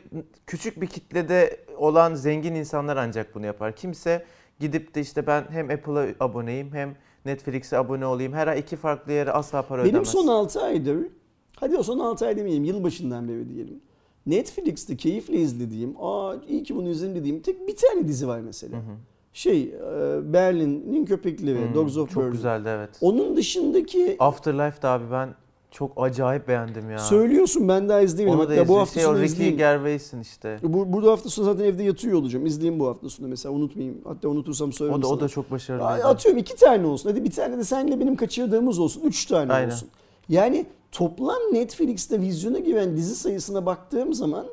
[0.47, 3.75] küçük bir kitlede olan zengin insanlar ancak bunu yapar.
[3.75, 4.25] Kimse
[4.59, 6.95] gidip de işte ben hem Apple'a aboneyim hem
[7.27, 8.33] Netflix'e abone olayım.
[8.33, 10.07] Her ay iki farklı yere asla para Benim ödemez.
[10.09, 10.97] son 6 aydır,
[11.55, 13.79] hadi o son 6 ay demeyeyim, yılbaşından beri diyelim.
[14.25, 18.77] Netflix'te keyifle izlediğim, aa iyi ki bunu izledim dediğim tek bir tane dizi var mesela.
[19.33, 22.31] Şey, e, Berlin'in köpekleri, Hmm, Dogs of çok Berlin.
[22.31, 22.89] güzeldi evet.
[23.01, 25.29] Onun dışındaki Afterlife de abi ben
[25.77, 26.99] çok acayip beğendim ya.
[26.99, 28.39] söylüyorsun ben daha izleyemedim.
[28.39, 29.57] Onu da Hatta bu hafta Şey, o sonu izleyeyim.
[29.57, 30.57] Gervais'in işte.
[30.63, 32.45] Bu, bu hafta sonu zaten evde yatıyor olacağım.
[32.45, 34.01] İzleyeyim bu hafta sonu mesela unutmayayım.
[34.03, 35.19] Hatta unutursam söylerim O da o sana.
[35.21, 35.85] da çok başarılı.
[35.85, 37.09] Ay, Atıyorum iki tane olsun.
[37.09, 39.01] Hadi bir tane de senle benim kaçırdığımız olsun.
[39.01, 39.71] Üç tane Aynen.
[39.71, 39.89] olsun.
[40.29, 44.45] Yani toplam Netflix'te vizyona giren dizi sayısına baktığım zaman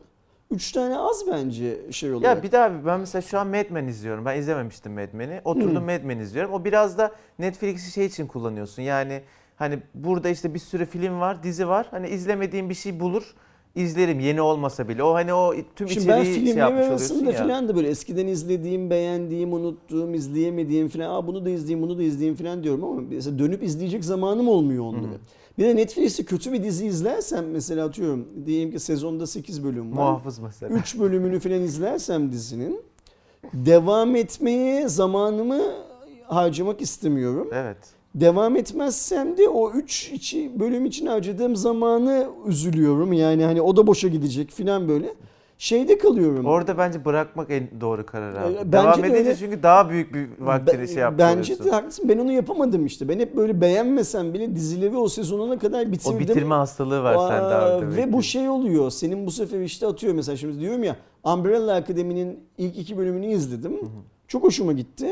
[0.50, 2.36] üç tane az bence şey olarak.
[2.36, 4.24] Ya bir daha ben mesela şu an Mad Men izliyorum.
[4.24, 5.40] Ben izlememiştim Mad Men'i.
[5.44, 5.86] Oturdum Hmm.
[5.86, 6.52] Mad Men izliyorum.
[6.52, 8.82] O biraz da Netflix'i şey için kullanıyorsun.
[8.82, 9.22] Yani
[9.56, 11.86] Hani burada işte bir sürü film var, dizi var.
[11.90, 13.34] Hani izlemediğim bir şey bulur,
[13.74, 15.02] izlerim yeni olmasa bile.
[15.02, 17.32] O hani o tüm Şimdi ben içeriği şey yapmış oluyorsun ya.
[17.32, 21.10] falan da böyle eskiden izlediğim, beğendiğim, unuttuğum, izleyemediğim falan.
[21.10, 24.84] Aa bunu da izleyeyim, bunu da izleyeyim falan diyorum ama mesela dönüp izleyecek zamanım olmuyor
[24.84, 25.18] onları.
[25.58, 29.96] Bir de Netflix'te kötü bir dizi izlersem mesela atıyorum diyelim ki sezonda 8 bölüm var.
[29.96, 30.76] Muhafız mesela.
[30.76, 32.80] 3 bölümünü falan izlersem dizinin
[33.52, 35.60] devam etmeye zamanımı
[36.26, 37.48] harcamak istemiyorum.
[37.52, 37.93] Evet.
[38.14, 43.12] Devam etmezsem de o 3 içi bölüm için harcadığım zamanı üzülüyorum.
[43.12, 45.14] Yani hani o da boşa gidecek falan böyle.
[45.58, 46.46] Şeyde kalıyorum.
[46.46, 48.52] Orada bence bırakmak en doğru karar abi.
[48.52, 49.36] Ee, bence Devam de edince öyle.
[49.36, 52.08] çünkü daha büyük bir vaktini Ben- şey yapmış Bence de haklısın.
[52.08, 53.08] Ben onu yapamadım işte.
[53.08, 56.16] Ben hep böyle beğenmesem bile dizileri o sezonuna kadar bitirdim.
[56.16, 58.90] O bitirme hastalığı var Aa, sende abi demek Ve bu şey oluyor.
[58.90, 63.80] Senin bu sefer işte atıyor mesela şimdi diyorum ya Umbrella Akademi'nin ilk iki bölümünü izledim.
[64.28, 65.08] Çok hoşuma gitti.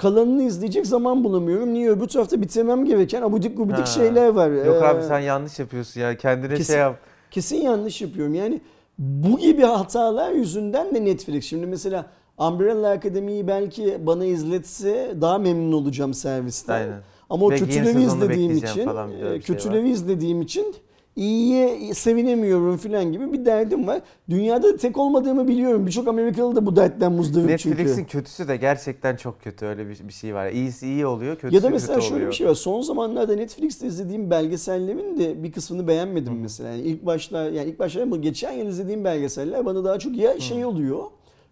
[0.00, 1.74] Kalanını izleyecek zaman bulamıyorum.
[1.74, 1.90] Niye?
[1.90, 3.86] Öbür tarafta bitirmem gereken abudik gubidik Ha.
[3.86, 4.50] şeyler var.
[4.50, 6.16] Yok Ee, abi sen yanlış yapıyorsun ya.
[6.16, 6.98] Kendine Kesin- şey yap.
[7.30, 8.34] Kesin yanlış yapıyorum.
[8.34, 8.60] Yani
[8.98, 11.44] bu gibi hatalar yüzünden de Netflix.
[11.44, 12.06] Şimdi mesela
[12.38, 16.74] Umbrella Akademi'yi belki bana izletse daha memnun olacağım servisten.
[16.74, 17.00] Aynen.
[17.30, 20.74] Ama o yeni kötüleri izlediğim için, e, şey kötüleri izlediğim için
[21.16, 24.00] iyiye sevinemiyorum falan gibi bir derdim var.
[24.30, 25.86] Dünyada da tek olmadığımı biliyorum.
[25.86, 27.76] Birçok Amerikalı da bu dertten muzdarip çünkü.
[27.76, 29.66] Netflix'in kötüsü de gerçekten çok kötü.
[29.66, 30.50] Öyle bir, bir şey var.
[30.50, 32.30] İyisi iyi oluyor, kötüsü Ya da mesela kötü şöyle oluyor.
[32.30, 32.54] bir şey var.
[32.54, 36.70] Son zamanlarda Netflix'te izlediğim belgesellerin de bir kısmını beğenmedim mesela.
[36.70, 40.40] Yani ilk başlar yani ilk başlar bu geçen yıl izlediğim belgeseller bana daha çok ya
[40.40, 41.04] şey oluyor.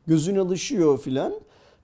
[0.07, 1.35] Gözün alışıyor filan.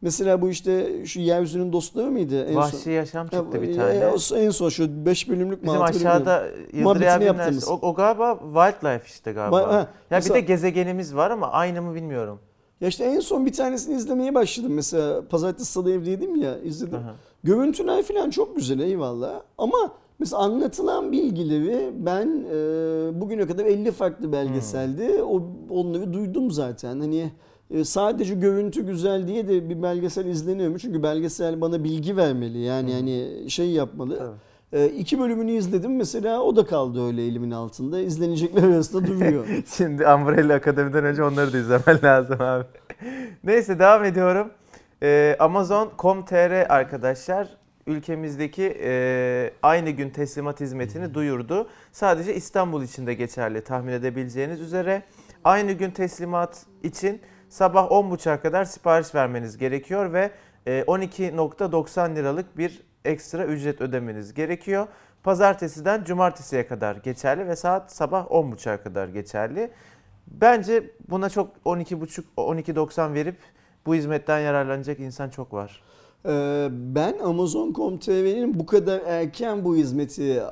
[0.04, 2.44] Mesela bu işte şu yeryüzünün dostları mıydı?
[2.44, 2.90] En Vahşi son.
[2.90, 3.94] Yaşam çıktı Ya, bir ya, tane.
[3.94, 6.44] ya, o en son şu 5 bölümlük Bizim aşağıda
[6.86, 7.68] abinin yaptığımız.
[7.68, 9.56] o, o galiba Wildlife işte galiba.
[9.56, 12.38] Ba- ha, ya mesela- bir de gezegenimiz var ama aynı mı bilmiyorum.
[12.80, 14.72] Ya işte en son bir tanesini izlemeye başladım.
[14.74, 16.98] Mesela pazartesi salı evdeydim ya izledim.
[16.98, 17.14] Aha.
[17.44, 19.40] Görüntüler falan çok güzel eyvallah.
[19.58, 19.78] Ama
[20.18, 27.00] mesela anlatılan bilgileri ben e, bugüne kadar 50 farklı belgeselde o onları duydum zaten.
[27.00, 27.30] Hani
[27.70, 30.78] e, sadece görüntü güzel diye de bir belgesel izleniyor mu?
[30.78, 32.58] Çünkü belgesel bana bilgi vermeli.
[32.58, 34.18] Yani hani şey yapmalı.
[34.18, 34.82] Tabii.
[34.82, 38.00] E, iki bölümünü izledim mesela o da kaldı öyle elimin altında.
[38.00, 39.46] İzlenecekler arasında duruyor.
[39.76, 42.64] Şimdi Umbrella Akademi'den önce onları da izlemen lazım abi.
[43.44, 44.50] Neyse devam ediyorum.
[45.02, 47.48] Ee, Amazon.com.tr arkadaşlar
[47.86, 51.68] ülkemizdeki e, aynı gün teslimat hizmetini duyurdu.
[51.92, 55.02] Sadece İstanbul için de geçerli tahmin edebileceğiniz üzere.
[55.44, 57.20] Aynı gün teslimat için
[57.54, 60.30] sabah 10.30'a kadar sipariş vermeniz gerekiyor ve
[60.66, 64.86] e, 12.90 liralık bir ekstra ücret ödemeniz gerekiyor.
[65.22, 69.70] Pazartesiden cumartesiye kadar geçerli ve saat sabah 10.30'a kadar geçerli.
[70.26, 73.36] Bence buna çok 12.5 12.90 verip
[73.86, 75.82] bu hizmetten yararlanacak insan çok var.
[76.26, 80.42] Ee, ben Amazon.com.tr'nin bu kadar erken bu hizmeti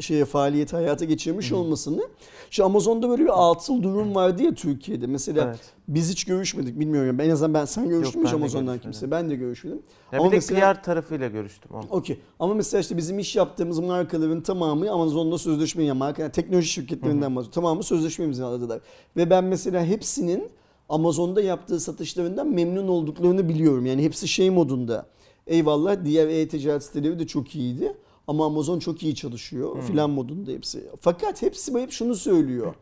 [0.00, 2.02] şeye faaliyet hayata geçirmiş olmasını
[2.50, 5.06] şu Amazon'da böyle bir atıl durum vardı ya Türkiye'de.
[5.06, 5.60] Mesela Evet.
[5.88, 7.18] biz hiç görüşmedik bilmiyorum.
[7.18, 9.10] Ben en azından ben sen görüştün mü hiç Amazon'dan kimse?
[9.10, 9.82] Ben de görüşmedim.
[10.12, 11.70] Ya Ama bir de mesela- PR tarafıyla görüştüm.
[11.90, 12.18] Okey.
[12.40, 17.36] Ama mesela işte bizim iş yaptığımız markaların tamamı Amazon'da sözleşme yani marka yani teknoloji şirketlerinden
[17.36, 17.50] bahsediyorum.
[17.54, 18.80] Tamamı sözleşme imzaladılar.
[19.16, 20.48] Ve ben mesela hepsinin
[20.88, 23.86] Amazon'da yaptığı satışlarından memnun olduklarını biliyorum.
[23.86, 25.06] Yani hepsi şey modunda.
[25.46, 27.96] Eyvallah diğer e-ticaret siteleri de çok iyiydi.
[28.28, 30.84] Ama Amazon çok iyi çalışıyor filan modunda hepsi.
[31.00, 32.74] Fakat hepsi hep şunu söylüyor.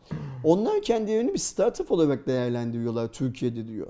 [0.44, 3.86] Onlar kendilerini bir startup olarak değerlendiriyorlar Türkiye'de diyor.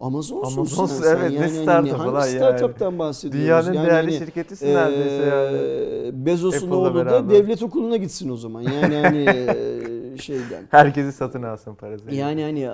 [0.00, 2.36] Amazon'sun Amazon, sen, evet, ne yani, startup'ı hangi lan yani?
[2.36, 3.46] startup'tan bahsediyoruz?
[3.46, 6.26] Dünyanın Yani değerli hani, şirketisin neredeyse yani.
[6.26, 8.62] Bezos'un oğlu da devlet okuluna gitsin o zaman.
[8.62, 9.24] Yani hani
[10.18, 10.64] şeyden.
[10.70, 12.14] Herkesi satın alsın parası.
[12.14, 12.70] Yani hani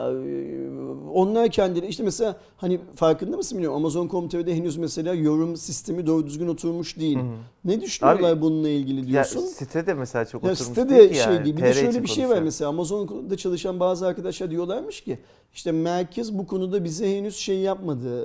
[1.12, 6.48] onlar kendileri işte mesela hani farkında mısın bilmiyorum Amazon.com.tr'de henüz mesela yorum sistemi doğru düzgün
[6.48, 7.18] oturmuş değil.
[7.64, 9.40] Ne düşünüyorlar Abi, bununla ilgili ya, diyorsun?
[9.40, 11.44] sitede mesela çok Ya oturmuş site değil de ki şey yani.
[11.44, 11.56] değil.
[11.56, 15.18] Bir de şöyle bir şey var mesela Amazon'da çalışan bazı arkadaşlar diyorlarmış ki
[15.54, 18.24] işte merkez bu konuda bize henüz şey yapmadı,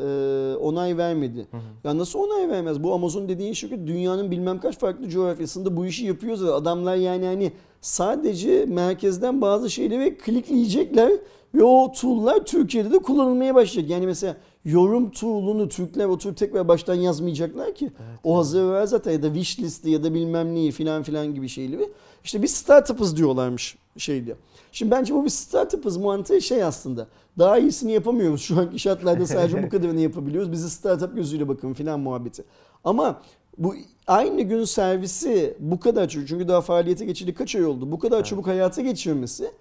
[0.54, 1.48] e, onay vermedi.
[1.84, 2.84] Ya nasıl onay vermez?
[2.84, 6.54] Bu Amazon dediğin şirket dünyanın bilmem kaç farklı coğrafyasında bu işi yapıyor zaten.
[6.54, 11.12] Adamlar yani hani sadece merkezden bazı şeyleri klikleyecekler
[11.56, 13.92] ve o tool'lar Türkiye'de de kullanılmaya başlayacak.
[13.92, 17.90] Yani mesela yorum tool'unu Türkler oturup tekrar baştan yazmayacaklar ki.
[18.24, 21.50] o hazır var zaten ya da wish listi ya da bilmem neyi filan filan gibi
[21.50, 21.90] şeyleri.
[22.24, 24.36] İşte biz startup'ız diyorlarmış şeydi.
[24.72, 27.08] Şimdi bence bu bir startup'ız mantığı şey aslında.
[27.40, 28.42] Daha iyisini yapamıyoruz.
[28.42, 30.52] Şu anki şartlarda sadece bu kadarını yapabiliyoruz.
[30.52, 32.44] Bizi startup gözüyle bakın filan muhabbeti.
[32.84, 33.22] Ama
[33.58, 33.76] bu
[34.08, 37.92] aynı gün servisi bu kadar çabuk çünkü daha faaliyete geçildi kaç ay oldu.
[37.92, 39.52] Bu kadar çabuk hayata geçirmesi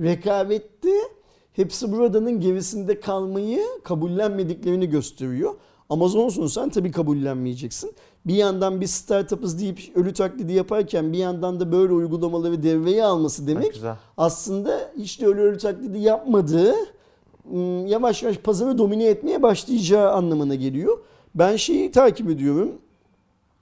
[0.00, 0.90] rekabette
[1.52, 5.54] hepsi buradanın gerisinde kalmayı kabullenmediklerini gösteriyor.
[5.88, 7.92] Amazon'sun sen tabii kabullenmeyeceksin.
[8.26, 13.46] Bir yandan bir startup'ız deyip ölü taklidi yaparken bir yandan da böyle uygulamaları devreye alması
[13.46, 13.96] demek güzel.
[14.16, 16.74] aslında hiç de öyle ölü taklidi yapmadığı
[17.86, 20.98] yavaş yavaş pazarı domine etmeye başlayacağı anlamına geliyor.
[21.34, 22.72] Ben şeyi takip ediyorum.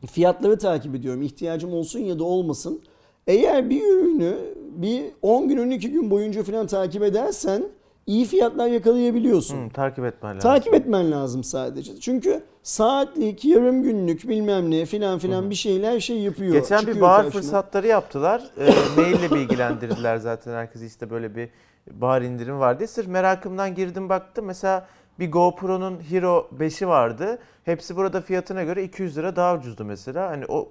[0.06, 1.22] Fiyatları takip ediyorum.
[1.22, 2.80] İhtiyacım olsun ya da olmasın.
[3.26, 4.36] Eğer bir ürünü
[4.76, 7.64] bir 10 gün 12 gün boyunca falan takip edersen
[8.06, 9.66] iyi fiyatlar yakalayabiliyorsun.
[9.66, 10.50] Hı, takip etmen lazım.
[10.50, 12.00] Takip etmen lazım sadece.
[12.00, 16.52] Çünkü saatlik, yarım günlük bilmem ne filan filan bir şeyler şey yapıyor.
[16.52, 17.40] Geçen bir bahar karşına.
[17.40, 18.42] fırsatları yaptılar.
[18.58, 21.48] E, maille bilgilendirdiler zaten herkesi işte böyle bir
[21.90, 22.86] bahar indirim var diye.
[22.86, 24.44] Sırf merakımdan girdim baktım.
[24.44, 24.86] Mesela
[25.18, 27.38] bir GoPro'nun Hero 5'i vardı.
[27.64, 30.30] Hepsi burada fiyatına göre 200 lira daha ucuzdu mesela.
[30.30, 30.68] Hani o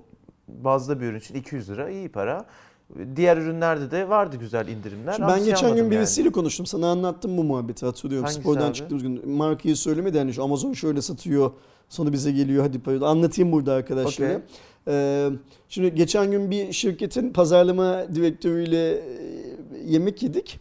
[0.47, 2.45] bazda bir ürün için 200 lira iyi para.
[3.15, 5.13] Diğer ürünlerde de vardı güzel indirimler.
[5.13, 6.65] Şimdi ben geçen gün birisiyle konuştum.
[6.65, 8.25] Sana anlattım bu muhabbeti hatırlıyorum.
[8.25, 8.73] Hangisi Spordan abi?
[8.73, 9.29] çıktığımız gün.
[9.29, 11.51] Markayı söylemedi şu Amazon şöyle satıyor.
[11.89, 13.01] Sonra bize geliyor hadi payı.
[13.01, 14.29] Anlatayım burada arkadaşlara.
[14.29, 14.41] Okey.
[14.87, 15.29] Ee,
[15.69, 19.03] şimdi geçen gün bir şirketin pazarlama direktörüyle e,
[19.85, 20.59] yemek yedik.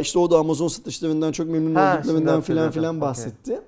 [0.00, 3.60] İşte o da Amazon satışlarından çok memnun Ha, olduklarından filan filan bahsetti.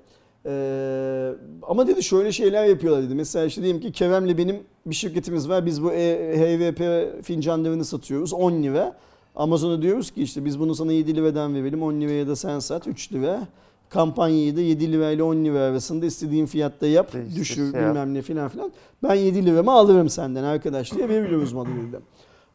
[0.45, 3.15] Ee, ama dedi şöyle şeyler yapıyorlar dedi.
[3.15, 5.65] Mesela işte diyelim ki Kerem'le benim bir şirketimiz var.
[5.65, 6.81] Biz bu E- HVP
[7.23, 8.95] fincanlarını satıyoruz 10 lira.
[9.35, 12.87] Amazon'a diyoruz ki işte biz bunu sana 7 liradan verelim 10 liraya da sen sat
[12.87, 13.47] 3 lira.
[13.89, 18.13] Kampanyayı da 7 lira ile 10 lira arasında istediğin fiyatta yap, İşte düşür şey bilmem
[18.13, 18.71] ne filan filan.
[19.03, 21.67] Ben 7 liramı alırım senden arkadaş diye veriyoruz malı.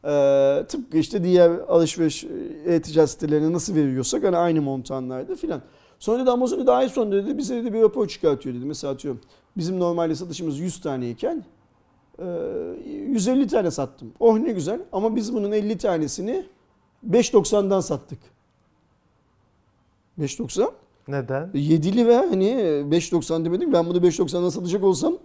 [0.05, 2.23] Ee, tıpkı işte diğer alışveriş
[2.65, 5.61] e-ticaret sitelerine nasıl veriyorsak hani aynı montanlarda filan.
[5.99, 8.65] Sonra dedi Amazon daha sonra dedi bize dedi bir rapor çıkartıyor dedi.
[8.65, 9.21] Mesela atıyorum
[9.57, 11.43] bizim normalde satışımız 100 taneyken
[12.19, 12.25] e,
[12.85, 14.13] 150 tane sattım.
[14.19, 16.45] Oh ne güzel ama biz bunun 50 tanesini
[17.09, 18.19] 5.90'dan sattık.
[20.19, 20.71] 5.90?
[21.07, 21.49] Neden?
[21.53, 25.17] 7 lira hani 5.90 demedim ben bunu 5.90'dan satacak olsam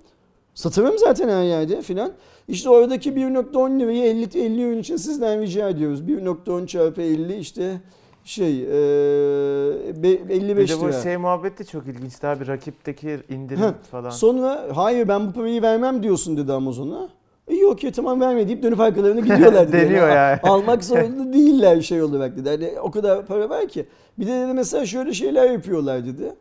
[0.55, 2.13] satarım zaten her yerde filan.
[2.49, 6.01] İşte oradaki 1.10 lirayı 50, 50 ürün için sizden rica ediyoruz.
[6.01, 7.81] 1.10 çarpı 50 işte
[8.25, 11.03] şey e, be- Bir 55 de bu lira.
[11.03, 12.23] şey muhabbeti çok ilginç.
[12.23, 14.11] Daha bir rakipteki indirim Heh, falan.
[14.11, 17.09] Sonra hayır ben bu parayı vermem diyorsun dedi Amazon'a.
[17.51, 19.73] İyi okey tamam verme deyip dönüp arkalarına gidiyorlar.
[19.73, 20.41] Deniyor yani.
[20.43, 22.49] Almak zorunda değiller şey olarak dedi.
[22.49, 23.87] Hani o kadar para var ki.
[24.19, 26.35] Bir de dedi mesela şöyle şeyler yapıyorlar dedi.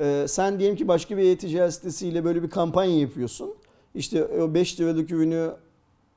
[0.00, 3.54] Ee, sen diyelim ki başka bir e-ticaret sitesiyle böyle bir kampanya yapıyorsun.
[3.94, 5.50] İşte o 5 liralık ürünü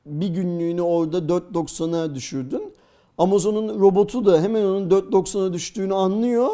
[0.06, 2.74] bir günlüğünü orada 4.90'a düşürdün.
[3.20, 6.50] Amazon'un robotu da hemen onun 4.90'a düştüğünü anlıyor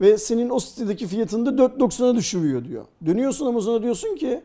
[0.00, 2.84] ve senin o sitedeki fiyatını da 4.90'a düşürüyor diyor.
[3.06, 4.40] Dönüyorsun Amazon'a diyorsun ki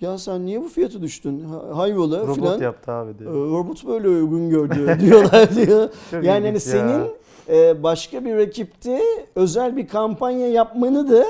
[0.00, 1.44] ya sen niye bu fiyatı düştün?
[1.44, 2.60] Ha- Hayrola Robot filan.
[2.60, 3.32] yaptı abi Ee, diyor.
[3.32, 5.88] Robot böyle uygun gördü diyorlar diyor.
[6.12, 6.60] Yani hani ya.
[6.60, 7.02] senin
[7.48, 9.00] e, başka bir rakipte
[9.34, 11.24] özel bir kampanya yapmanı da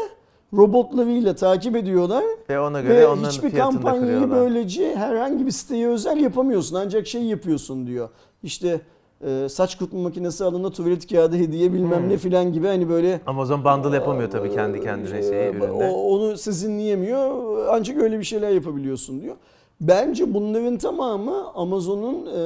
[0.57, 4.41] robotlarıyla takip ediyorlar Ve ona göre ve onların hiçbir kampanyayı kırıyorlar.
[4.41, 8.09] böylece herhangi bir siteye özel yapamıyorsun ancak şey yapıyorsun diyor.
[8.43, 8.81] İşte
[9.27, 12.09] e, saç kurutma makinesi alına tuvalet kağıdı hediye bilmem Hmm.
[12.09, 15.73] ne filan gibi hani böyle Amazon bundle yapamıyor tabii kendi kendine şeyi üründe.
[15.73, 17.31] onu sizinleyemiyor
[17.71, 19.37] ancak öyle bir şeyler yapabiliyorsun diyor.
[19.81, 22.41] Bence bunların tamamı Amazon'un e,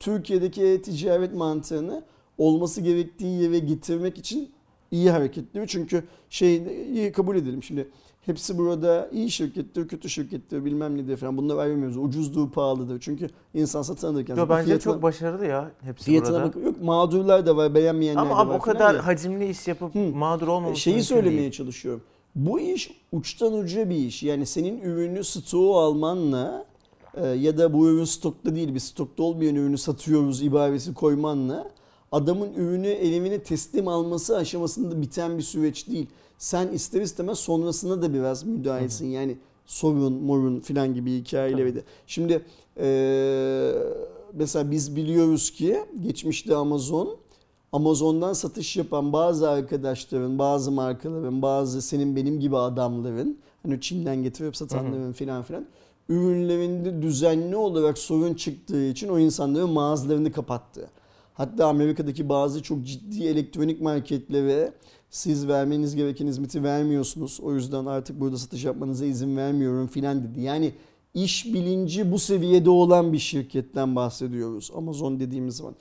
[0.00, 2.02] Türkiye'deki e-ticaret mantığını
[2.38, 4.50] olması gerektiği yere getirmek için
[4.90, 5.66] iyi hareketliyor.
[5.66, 7.88] Çünkü şeyi kabul edelim şimdi
[8.26, 11.96] hepsi burada iyi şirkettir, kötü şirkettir bilmem ne diye falan bunları ayrılmıyoruz.
[11.96, 13.00] Ucuzdur, pahalıdır.
[13.00, 16.46] Çünkü insan satın alırken Yo, bence fiyatına- çok başarılı ya hepsi fiyatına burada.
[16.56, 19.06] bak- yok mağdurlar da var, beğenmeyenler Ama de var o falan kadar ya.
[19.06, 19.98] hacimli iş yapıp Hı.
[19.98, 21.52] mağdur olmaması Şeyi söylemeye değil.
[21.52, 22.02] çalışıyorum.
[22.34, 24.22] Bu iş uçtan uca bir iş.
[24.22, 26.64] Yani senin ürünü stoğu almanla
[27.16, 31.70] e, ya da bu ürün stokta değil biz stokta olmayan ürünü satıyoruz ibaresi koymanla
[32.14, 36.06] adamın ürünü evine teslim alması aşamasında biten bir süreç değil.
[36.38, 39.06] Sen ister istemez sonrasına da biraz müdahilsin.
[39.06, 41.82] Yani sorun, morun filan gibi hikayeleri de.
[42.06, 42.44] Şimdi
[42.80, 43.72] e,
[44.32, 47.16] mesela biz biliyoruz ki geçmişte Amazon
[47.72, 54.56] Amazon'dan satış yapan bazı arkadaşların, bazı markaların, bazı senin benim gibi adamların, hani Çin'den getirip
[54.56, 55.66] satanların filan filan
[56.08, 60.90] ürünlerinde düzenli olarak sorun çıktığı için o insanların mağazalarını kapattı.
[61.34, 64.72] Hatta Amerika'daki bazı çok ciddi elektronik marketlere
[65.10, 67.40] siz vermeniz gereken hizmeti vermiyorsunuz.
[67.42, 70.40] O yüzden artık burada satış yapmanıza izin vermiyorum filan dedi.
[70.40, 70.72] Yani
[71.14, 74.70] iş bilinci bu seviyede olan bir şirketten bahsediyoruz.
[74.74, 75.74] Amazon dediğimiz zaman.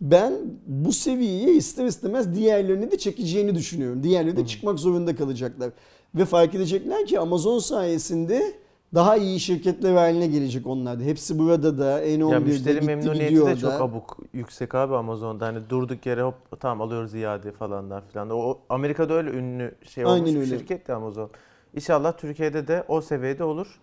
[0.00, 0.34] Ben
[0.66, 4.02] bu seviyeye ister istemez diğerlerini de çekeceğini düşünüyorum.
[4.02, 5.70] Diğerleri de çıkmak zorunda kalacaklar.
[6.14, 8.54] Ve fark edecekler ki Amazon sayesinde
[8.94, 11.02] daha iyi şirketler haline gelecek onlar da.
[11.02, 13.60] Hepsi burada da N11'de Ya müşteri gitti memnuniyeti gidiyor de da.
[13.60, 15.46] çok abuk yüksek abi Amazon'da.
[15.46, 18.30] Hani durduk yere hop tamam alıyoruz iade falanlar filan.
[18.30, 20.58] O Amerika'da öyle ünlü şey olmuş Aynen bir öyle.
[20.58, 21.30] şirket de Amazon.
[21.74, 23.80] İnşallah Türkiye'de de o seviyede olur.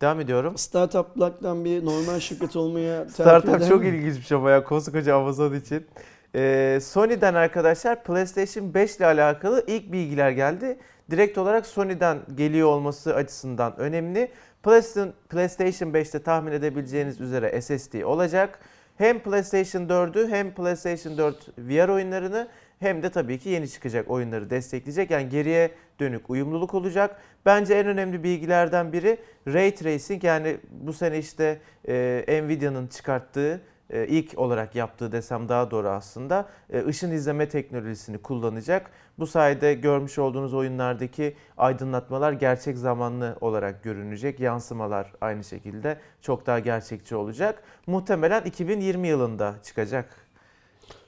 [0.00, 0.58] Devam ediyorum.
[0.58, 5.86] Startup'lardan bir normal şirket olmaya Startup çok ilginçmiş ama ya koskoca Amazon için.
[6.34, 10.78] Ee, Sony'den arkadaşlar PlayStation 5 ile alakalı ilk bilgiler geldi.
[11.10, 14.30] Direkt olarak Sony'den geliyor olması açısından önemli.
[14.62, 18.58] PlayStation, PlayStation 5'te tahmin edebileceğiniz üzere SSD olacak.
[18.96, 22.48] Hem PlayStation 4'ü hem PlayStation 4 VR oyunlarını
[22.80, 25.10] hem de tabii ki yeni çıkacak oyunları destekleyecek.
[25.10, 25.70] Yani geriye
[26.00, 27.20] dönük uyumluluk olacak.
[27.46, 33.60] Bence en önemli bilgilerden biri Ray Tracing yani bu sene işte e, Nvidia'nın çıkarttığı
[34.08, 38.90] ilk olarak yaptığı desem daha doğru aslında e, ışın izleme teknolojisini kullanacak.
[39.18, 44.40] Bu sayede görmüş olduğunuz oyunlardaki aydınlatmalar gerçek zamanlı olarak görünecek.
[44.40, 47.62] Yansımalar aynı şekilde çok daha gerçekçi olacak.
[47.86, 50.16] Muhtemelen 2020 yılında çıkacak.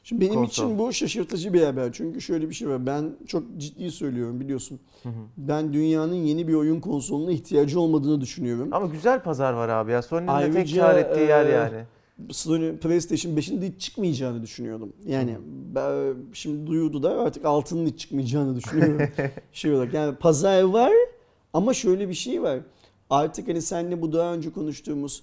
[0.05, 0.65] Şimdi benim Konsol.
[0.65, 1.93] için bu şaşırtıcı bir haber.
[1.93, 2.87] Çünkü şöyle bir şey var.
[2.87, 4.81] Ben çok ciddi söylüyorum biliyorsun.
[5.03, 5.13] Hı hı.
[5.37, 8.69] Ben dünyanın yeni bir oyun konsoluna ihtiyacı olmadığını düşünüyorum.
[8.73, 10.03] Ama güzel pazar var abi ya.
[10.03, 11.85] Sony'nin de tek kar ettiği yer e, yani.
[12.31, 14.93] Sony PlayStation 5'in de hiç çıkmayacağını düşünüyordum.
[15.07, 15.39] Yani
[15.75, 19.09] ben şimdi duyurdu da artık altının hiç çıkmayacağını düşünüyorum.
[19.53, 20.93] şey olarak yani pazar var
[21.53, 22.61] ama şöyle bir şey var.
[23.11, 25.23] Artık hani seninle bu daha önce konuştuğumuz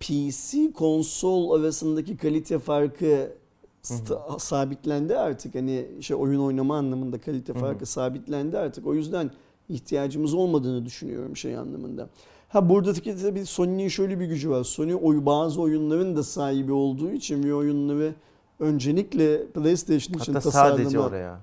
[0.00, 3.32] PC konsol arasındaki kalite farkı
[3.82, 5.54] sta- sabitlendi artık.
[5.54, 8.86] Hani şey oyun oynama anlamında kalite farkı sabitlendi artık.
[8.86, 9.30] O yüzden
[9.68, 12.08] ihtiyacımız olmadığını düşünüyorum şey anlamında.
[12.48, 14.64] Ha buradaki tabii Sony'nin şöyle bir gücü var.
[14.64, 18.14] Sony oy, bazı oyunların da sahibi olduğu için ve oyunları
[18.60, 21.40] öncelikle PlayStation için Hatta tasarlama sadece oraya.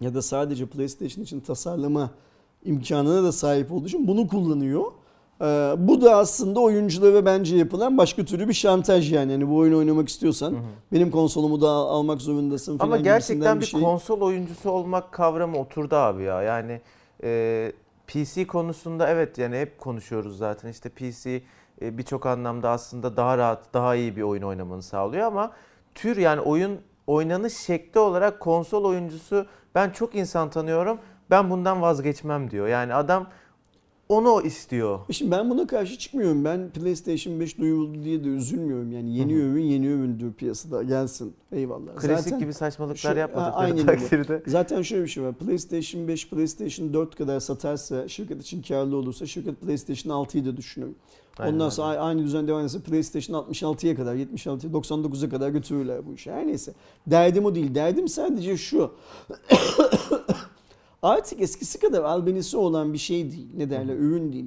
[0.00, 2.10] ya da sadece PlayStation için tasarlama
[2.64, 4.84] imkanına da sahip olduğu için bunu kullanıyor.
[5.40, 5.44] Ee,
[5.78, 9.32] bu da aslında oyunculara bence yapılan başka türlü bir şantaj yani.
[9.32, 10.60] yani bu oyunu oynamak istiyorsan Hı hı.
[10.92, 13.80] benim konsolumu da al- almak zorundasın falan Ama gerçekten gibisinden bir, şey.
[13.80, 16.42] konsol oyuncusu olmak kavramı oturdu abi ya.
[16.42, 16.80] Yani
[17.22, 17.72] e,
[18.12, 20.68] PC konusunda evet yani hep konuşuyoruz zaten.
[20.68, 21.42] İşte PC
[21.82, 25.52] e, birçok anlamda aslında daha rahat, daha iyi bir oyun oynamanı sağlıyor ama
[25.94, 30.98] tür yani oyun oynanış şekli olarak konsol oyuncusu ben çok insan tanıyorum.
[31.30, 32.68] Ben bundan vazgeçmem diyor.
[32.68, 33.26] Yani adam
[34.10, 34.98] onu istiyor.
[35.10, 36.44] Şimdi ben buna karşı çıkmıyorum.
[36.44, 38.92] Ben PlayStation 5 duyuruldu diye de üzülmüyorum.
[38.92, 39.42] Yani yeni Hı hı.
[39.42, 41.34] övün yeni övündür piyasada gelsin.
[41.52, 41.96] Eyvallah.
[41.96, 44.42] Klasik Zaten- gibi saçmalıklar şu- yapmadıkları aynen takdirde.
[44.46, 45.34] Zaten şöyle bir şey var.
[45.34, 50.88] PlayStation 5, PlayStation 4 kadar satarsa, şirket için karlı olursa şirket PlayStation 6'yı da düşünür.
[51.38, 56.14] Aynen Ondan sonra aynı düzen devam ederse PlayStation 66'ya kadar, 76'ya, 99'a kadar götürürler bu
[56.14, 56.32] işi.
[56.32, 56.72] Her neyse.
[57.06, 57.74] Derdim o değil.
[57.74, 58.90] Derdim sadece şu.
[61.02, 63.46] Artık eskisi kadar albenisi olan bir şey değil.
[63.56, 63.94] Ne derler?
[63.94, 64.46] Ürün değil.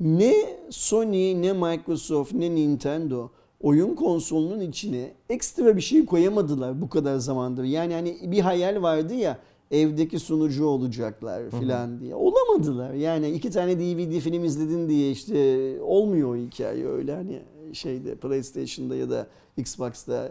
[0.00, 0.34] Ne
[0.70, 3.30] Sony, ne Microsoft, ne Nintendo
[3.60, 7.64] oyun konsolunun içine ekstra bir şey koyamadılar bu kadar zamandır.
[7.64, 9.38] Yani hani bir hayal vardı ya
[9.70, 12.14] evdeki sunucu olacaklar filan diye.
[12.14, 12.92] Olamadılar.
[12.92, 17.40] Yani iki tane DVD film izledin diye işte olmuyor o hikaye öyle hani
[17.72, 20.28] şeyde PlayStation'da ya da Xbox'ta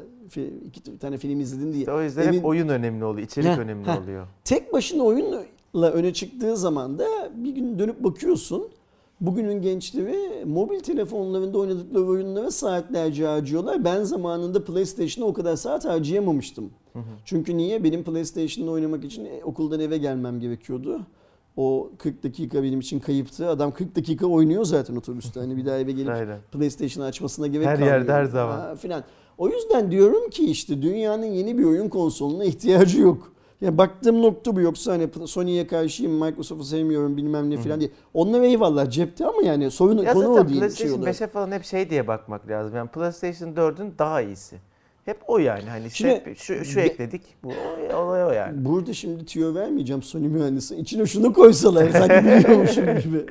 [0.66, 1.80] iki tane film izledin diye.
[1.80, 4.02] İşte o yüzden Evin- hep oyun önemli oluyor, içerik Heh, önemli heh.
[4.04, 4.28] oluyor.
[4.44, 5.44] Tek başına oyunla
[5.86, 8.68] öne çıktığı zaman da bir gün dönüp bakıyorsun.
[9.22, 13.86] Bugünün gençleri mobil telefonlarında oynadıkları oyunlara saatlerce harcıyorlar.
[13.86, 16.70] Ben zamanında PlayStation'a o kadar saat harcayamamıştım.
[16.94, 17.04] Hı hı.
[17.26, 17.84] Çünkü niye?
[17.84, 21.02] Benim PlayStation'da oynamak için e, okuldan eve gelmem gerekiyordu.
[21.58, 23.48] O 40 dakika benim için kayıptı.
[23.50, 25.40] Adam 40 dakika oynuyor zaten otobüste.
[25.40, 26.12] Hani bir daha eve gelip.
[26.52, 27.98] PlayStation açmasına gerek Her kalmıyor.
[27.98, 28.60] yerde, her zaman.
[28.60, 29.04] Ha, filan.
[29.38, 33.32] O yüzden diyorum ki işte dünyanın yeni bir oyun konsoluna ihtiyacı yok.
[33.62, 37.90] Ya baktığım nokta bu yoksa hani Sony'ye karşıyım, Microsoft'u sevmiyorum bilmem ne filan diye.
[38.14, 40.50] Onlar eyvallah cepte ama yani sorun Ya konu o değil.
[40.50, 41.16] Şey PlayStation olarak.
[41.16, 42.76] 5'e falan hep şey diye bakmak lazım.
[42.76, 44.58] Yani PlayStation 4'ün daha iyisi.
[45.08, 45.64] Hep o yani.
[45.70, 47.22] Hani Şimdi- hep şu, şu ekledik.
[47.44, 47.54] Bu
[47.96, 48.66] olay o yani.
[48.66, 50.76] Burada şimdi tüyo vermeyeceğim Sony mühendisi.
[50.76, 53.26] İçine şunu koysalar sanki biliyormuşum gibi.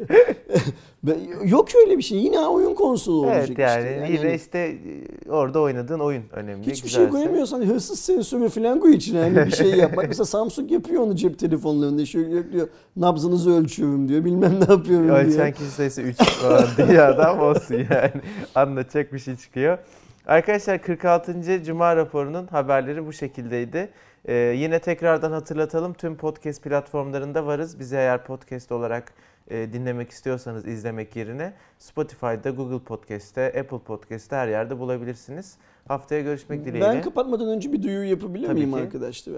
[1.51, 2.19] Yok öyle bir şey.
[2.19, 3.91] Yine oyun konsolu olacak Evet yani, işte.
[3.91, 6.61] Yani yine hani işte e, orada oynadığın oyun önemli.
[6.67, 7.11] hiçbir şey güzelse.
[7.11, 9.21] koyamıyorsan hırsız sensörü falan koy içine.
[9.21, 9.97] Hani bir şey yap.
[9.97, 12.07] Bak mesela Samsung yapıyor onu cep telefonlarında.
[12.07, 14.25] Şöyle diyor nabzınızı ölçüyorum diyor.
[14.25, 15.25] Bilmem ne yapıyorum diyor.
[15.25, 18.11] Ölçen kişi sayısı 3 falan diye adam olsun yani.
[18.55, 19.79] Anlatacak bir şey çıkıyor.
[20.27, 21.65] Arkadaşlar 46.
[21.65, 23.91] Cuma raporunun haberleri bu şekildeydi.
[24.25, 25.95] Ee, yine tekrardan hatırlatalım.
[25.95, 27.79] Tüm podcast platformlarında varız.
[27.79, 29.13] Bizi eğer podcast olarak
[29.51, 35.57] e, dinlemek istiyorsanız izlemek yerine Spotify'da, Google Podcast'te, Apple Podcast'te her yerde bulabilirsiniz.
[35.89, 36.89] Haftaya görüşmek dileğiyle.
[36.89, 38.83] Ben kapatmadan önce bir duyuru yapabilir Tabii miyim ki.
[38.83, 39.35] arkadaşlar?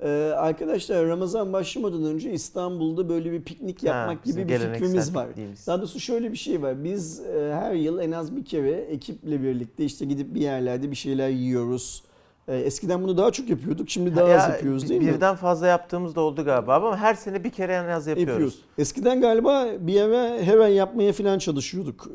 [0.00, 5.14] Ee, arkadaşlar Ramazan başlamadan önce İstanbul'da böyle bir piknik Ha, yapmak bizim gibi bir fikrimiz
[5.14, 5.28] var.
[5.28, 5.66] pikniğimiz.
[5.66, 6.84] Daha doğrusu şöyle bir şey var.
[6.84, 10.96] Biz e, her yıl en az bir kere ekiple birlikte işte gidip bir yerlerde bir
[10.96, 12.02] şeyler yiyoruz.
[12.48, 13.90] E, eskiden bunu daha çok yapıyorduk.
[13.90, 15.06] Şimdi daha Ya, az yapıyoruz değil mi?
[15.08, 18.30] Birden fazla yaptığımız da oldu galiba ama her sene bir kere en az yapıyoruz.
[18.32, 18.58] Yapıyoruz.
[18.78, 22.08] Eskiden galiba bir eve hemen yapmaya falan çalışıyorduk.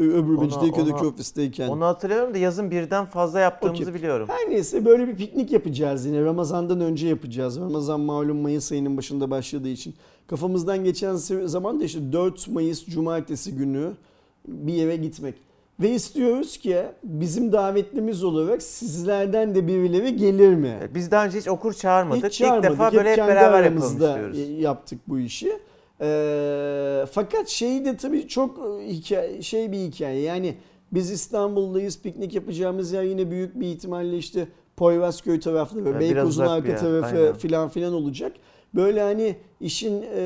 [0.00, 1.68] Öbür Mecidiyeköy'deki onu- ofisteyken.
[1.68, 3.94] Onu hatırlıyorum da yazın birden fazla yaptığımızı Okey.
[3.94, 4.28] biliyorum.
[4.30, 6.24] Her neyse böyle bir piknik yapacağız yine.
[6.24, 7.60] Ramazan'dan önce yapacağız.
[7.60, 9.94] Ramazan malum Mayıs ayının başında başladığı için.
[10.26, 13.90] Kafamızdan geçen zaman da işte 4 Mayıs Cumartesi günü
[14.48, 15.34] bir yere gitmek.
[15.80, 20.78] Ve istiyoruz ki bizim davetlimiz olarak sizlerden de birileri gelir mi?
[20.94, 22.24] Biz daha önce hiç okur çağırmadık.
[22.24, 22.70] Hiç İlk çağırmadık.
[22.70, 24.38] defa böyle hep beraber yapalım istiyoruz.
[24.58, 25.52] yaptık bu işi.
[26.00, 30.20] Ee, fakat şey de tabii çok hikaye, şey bir hikaye.
[30.20, 30.54] Yani
[30.92, 32.02] biz İstanbul'dayız.
[32.02, 37.16] Piknik yapacağımız yer yine büyük bir ihtimalle işte Poyrazköy tarafları, Evet, biraz Beykoz'un arka tarafı
[37.16, 37.34] aynen.
[37.34, 38.32] filan filan olacak.
[38.74, 40.20] Böyle hani işin e,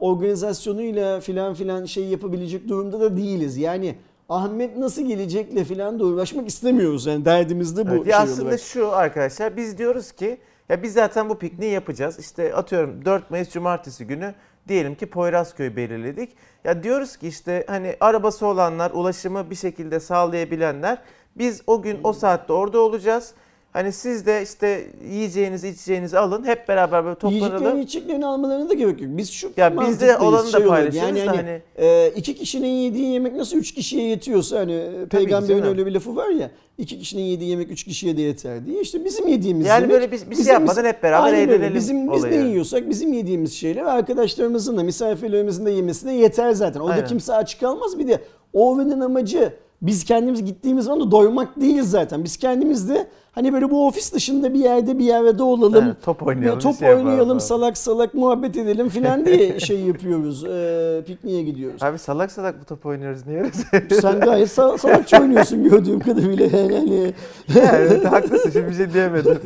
[0.00, 3.56] organizasyonuyla filan filan şey yapabilecek durumda da değiliz.
[3.56, 3.94] Yani
[4.28, 7.06] Ahmet nasıl gelecekle filan da uğraşmak istemiyoruz.
[7.06, 8.60] Yani derdimiz de bu Evet, şey aslında olarak.
[8.60, 10.38] şu arkadaşlar biz diyoruz ki
[10.68, 12.18] ya biz zaten bu pikniği yapacağız.
[12.18, 14.34] İşte atıyorum 4 Mayıs Cumartesi günü
[14.68, 16.36] diyelim ki Poyrazköy belirledik.
[16.64, 20.98] Ya diyoruz ki işte hani arabası olanlar, ulaşımı bir şekilde sağlayabilenler
[21.36, 23.34] biz o gün o saatte orada olacağız.
[23.76, 27.80] Hani siz de işte yiyeceğinizi içeceğinizi alın hep beraber böyle Yiyeceklerini toplanalım.
[27.82, 29.10] içeceklerini almalarına da gerek yok.
[29.16, 30.68] Biz şu Ya biz de mantıktayız, olanı da olarak.
[30.68, 34.82] paylaşırız Yani da hani, hani- e, iki kişinin yediği yemek nasıl üç kişiye yetiyorsa hani
[35.10, 38.80] peygamberin öyle bir lafı var ya iki kişinin yediği yemek üç kişiye de yeter diye.
[38.80, 41.42] İşte bizim yediğimiz Yani yemek böyle bir, bir şey yapmadan hep beraber öyle.
[41.42, 46.80] eğlenelim Bizim, biz ne yiyorsak bizim yediğimiz şeyler arkadaşlarımızın da misafirlerimizin de yemesine yeter zaten.
[46.80, 47.06] Orada Aynen.
[47.06, 47.98] kimse aç kalmaz.
[47.98, 48.20] Bir de
[48.52, 49.52] Orwell'in amacı
[49.82, 52.24] biz kendimiz gittiğimiz zaman da doymak değil zaten.
[52.24, 55.84] Biz kendimiz de hani böyle bu ofis dışında bir yerde bir yerde olalım.
[55.86, 57.38] Evet, top oynayalım, Top şey yapalım oynayalım, falan.
[57.38, 60.44] salak salak muhabbet edelim filan diye şey yapıyoruz.
[60.44, 61.82] E, pikniğe gidiyoruz.
[61.82, 63.44] Abi salak salak bu top oynuyoruz niye
[64.00, 66.58] Sen gayet sal- salakça oynuyorsun gördüğüm kadarıyla.
[66.58, 67.12] Yani
[67.60, 69.38] evet haklısın şimdi bir şey diyemedim.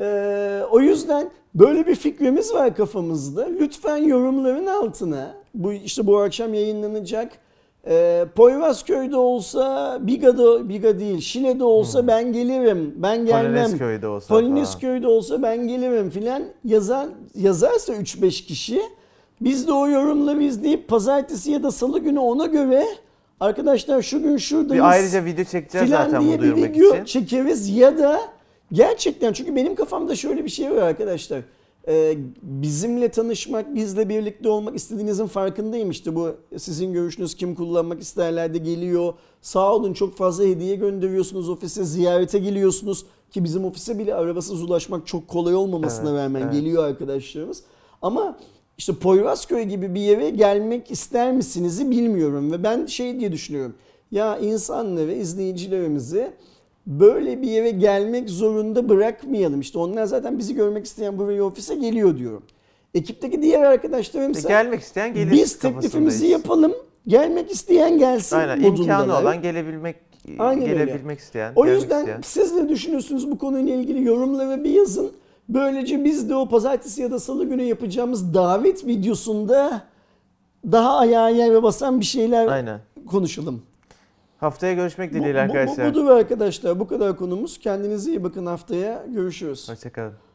[0.00, 3.46] Ee, o yüzden böyle bir fikrimiz var kafamızda.
[3.60, 7.32] Lütfen yorumların altına bu işte bu akşam yayınlanacak
[7.86, 13.52] e, Poyrazköy'de olsa Biga'da Biga değil Şile'de olsa ben gelirim ben gelmem.
[13.54, 14.28] Polonezköy'de olsa.
[14.34, 18.82] Polonezköy'de olsa ben gelirim filan yazan yazarsa 3-5 kişi
[19.40, 22.84] biz de o yorumları izleyip pazartesi ya da salı günü ona göre
[23.40, 27.04] arkadaşlar şu gün şuradayız Bir ayrıca video çekeceğiz zaten diye bunu bir duyurmak video için.
[27.04, 28.20] çekeriz ya da
[28.72, 31.40] gerçekten çünkü benim kafamda şöyle bir şey var arkadaşlar.
[31.88, 38.54] Ee, bizimle tanışmak, bizle birlikte olmak istediğinizin farkındayım işte bu sizin görüşünüz kim kullanmak isterler
[38.54, 39.14] de geliyor.
[39.42, 45.06] Sağ olun çok fazla hediye gönderiyorsunuz ofise, ziyarete geliyorsunuz ki bizim ofise bile arabasız ulaşmak
[45.06, 46.52] çok kolay olmamasına Evet, rağmen evet.
[46.52, 47.62] geliyor arkadaşlarımız.
[48.02, 48.38] Ama
[48.78, 53.74] işte Poyrazköy gibi bir yere gelmek ister misinizi bilmiyorum ve ben şey diye düşünüyorum.
[54.10, 56.32] Ya insanları, izleyicilerimizi
[56.88, 59.60] böyle bir yere gelmek zorunda bırakmayalım.
[59.60, 62.42] İşte onlar zaten bizi görmek isteyen buraya ofise geliyor diyorum.
[62.94, 66.72] Ekipteki diğer arkadaşlarım E, gelmek isteyen gelir biz teklifimizi yapalım.
[67.06, 69.96] Gelmek isteyen gelsin Aynen imkanı olan gelebilmek
[70.38, 70.72] Aynen öyle.
[70.84, 71.52] gelebilmek isteyen.
[71.56, 72.20] O yüzden isteyen.
[72.24, 75.10] siz ne düşünüyorsunuz bu konuyla ilgili yorumlara bir yazın.
[75.48, 79.82] Böylece biz de o pazartesi ya da salı günü yapacağımız davet videosunda
[80.72, 82.80] daha ayağa yere basan bir şeyler Aynen.
[83.06, 83.62] konuşalım.
[84.38, 85.90] Haftaya görüşmek Bu, dileğiyle bu, bu, arkadaşlar.
[85.90, 86.80] budur arkadaşlar.
[86.80, 87.58] Bu kadar konumuz.
[87.58, 89.06] Kendinize iyi bakın haftaya.
[89.14, 89.68] Görüşürüz.
[89.68, 90.27] Hoşçakalın.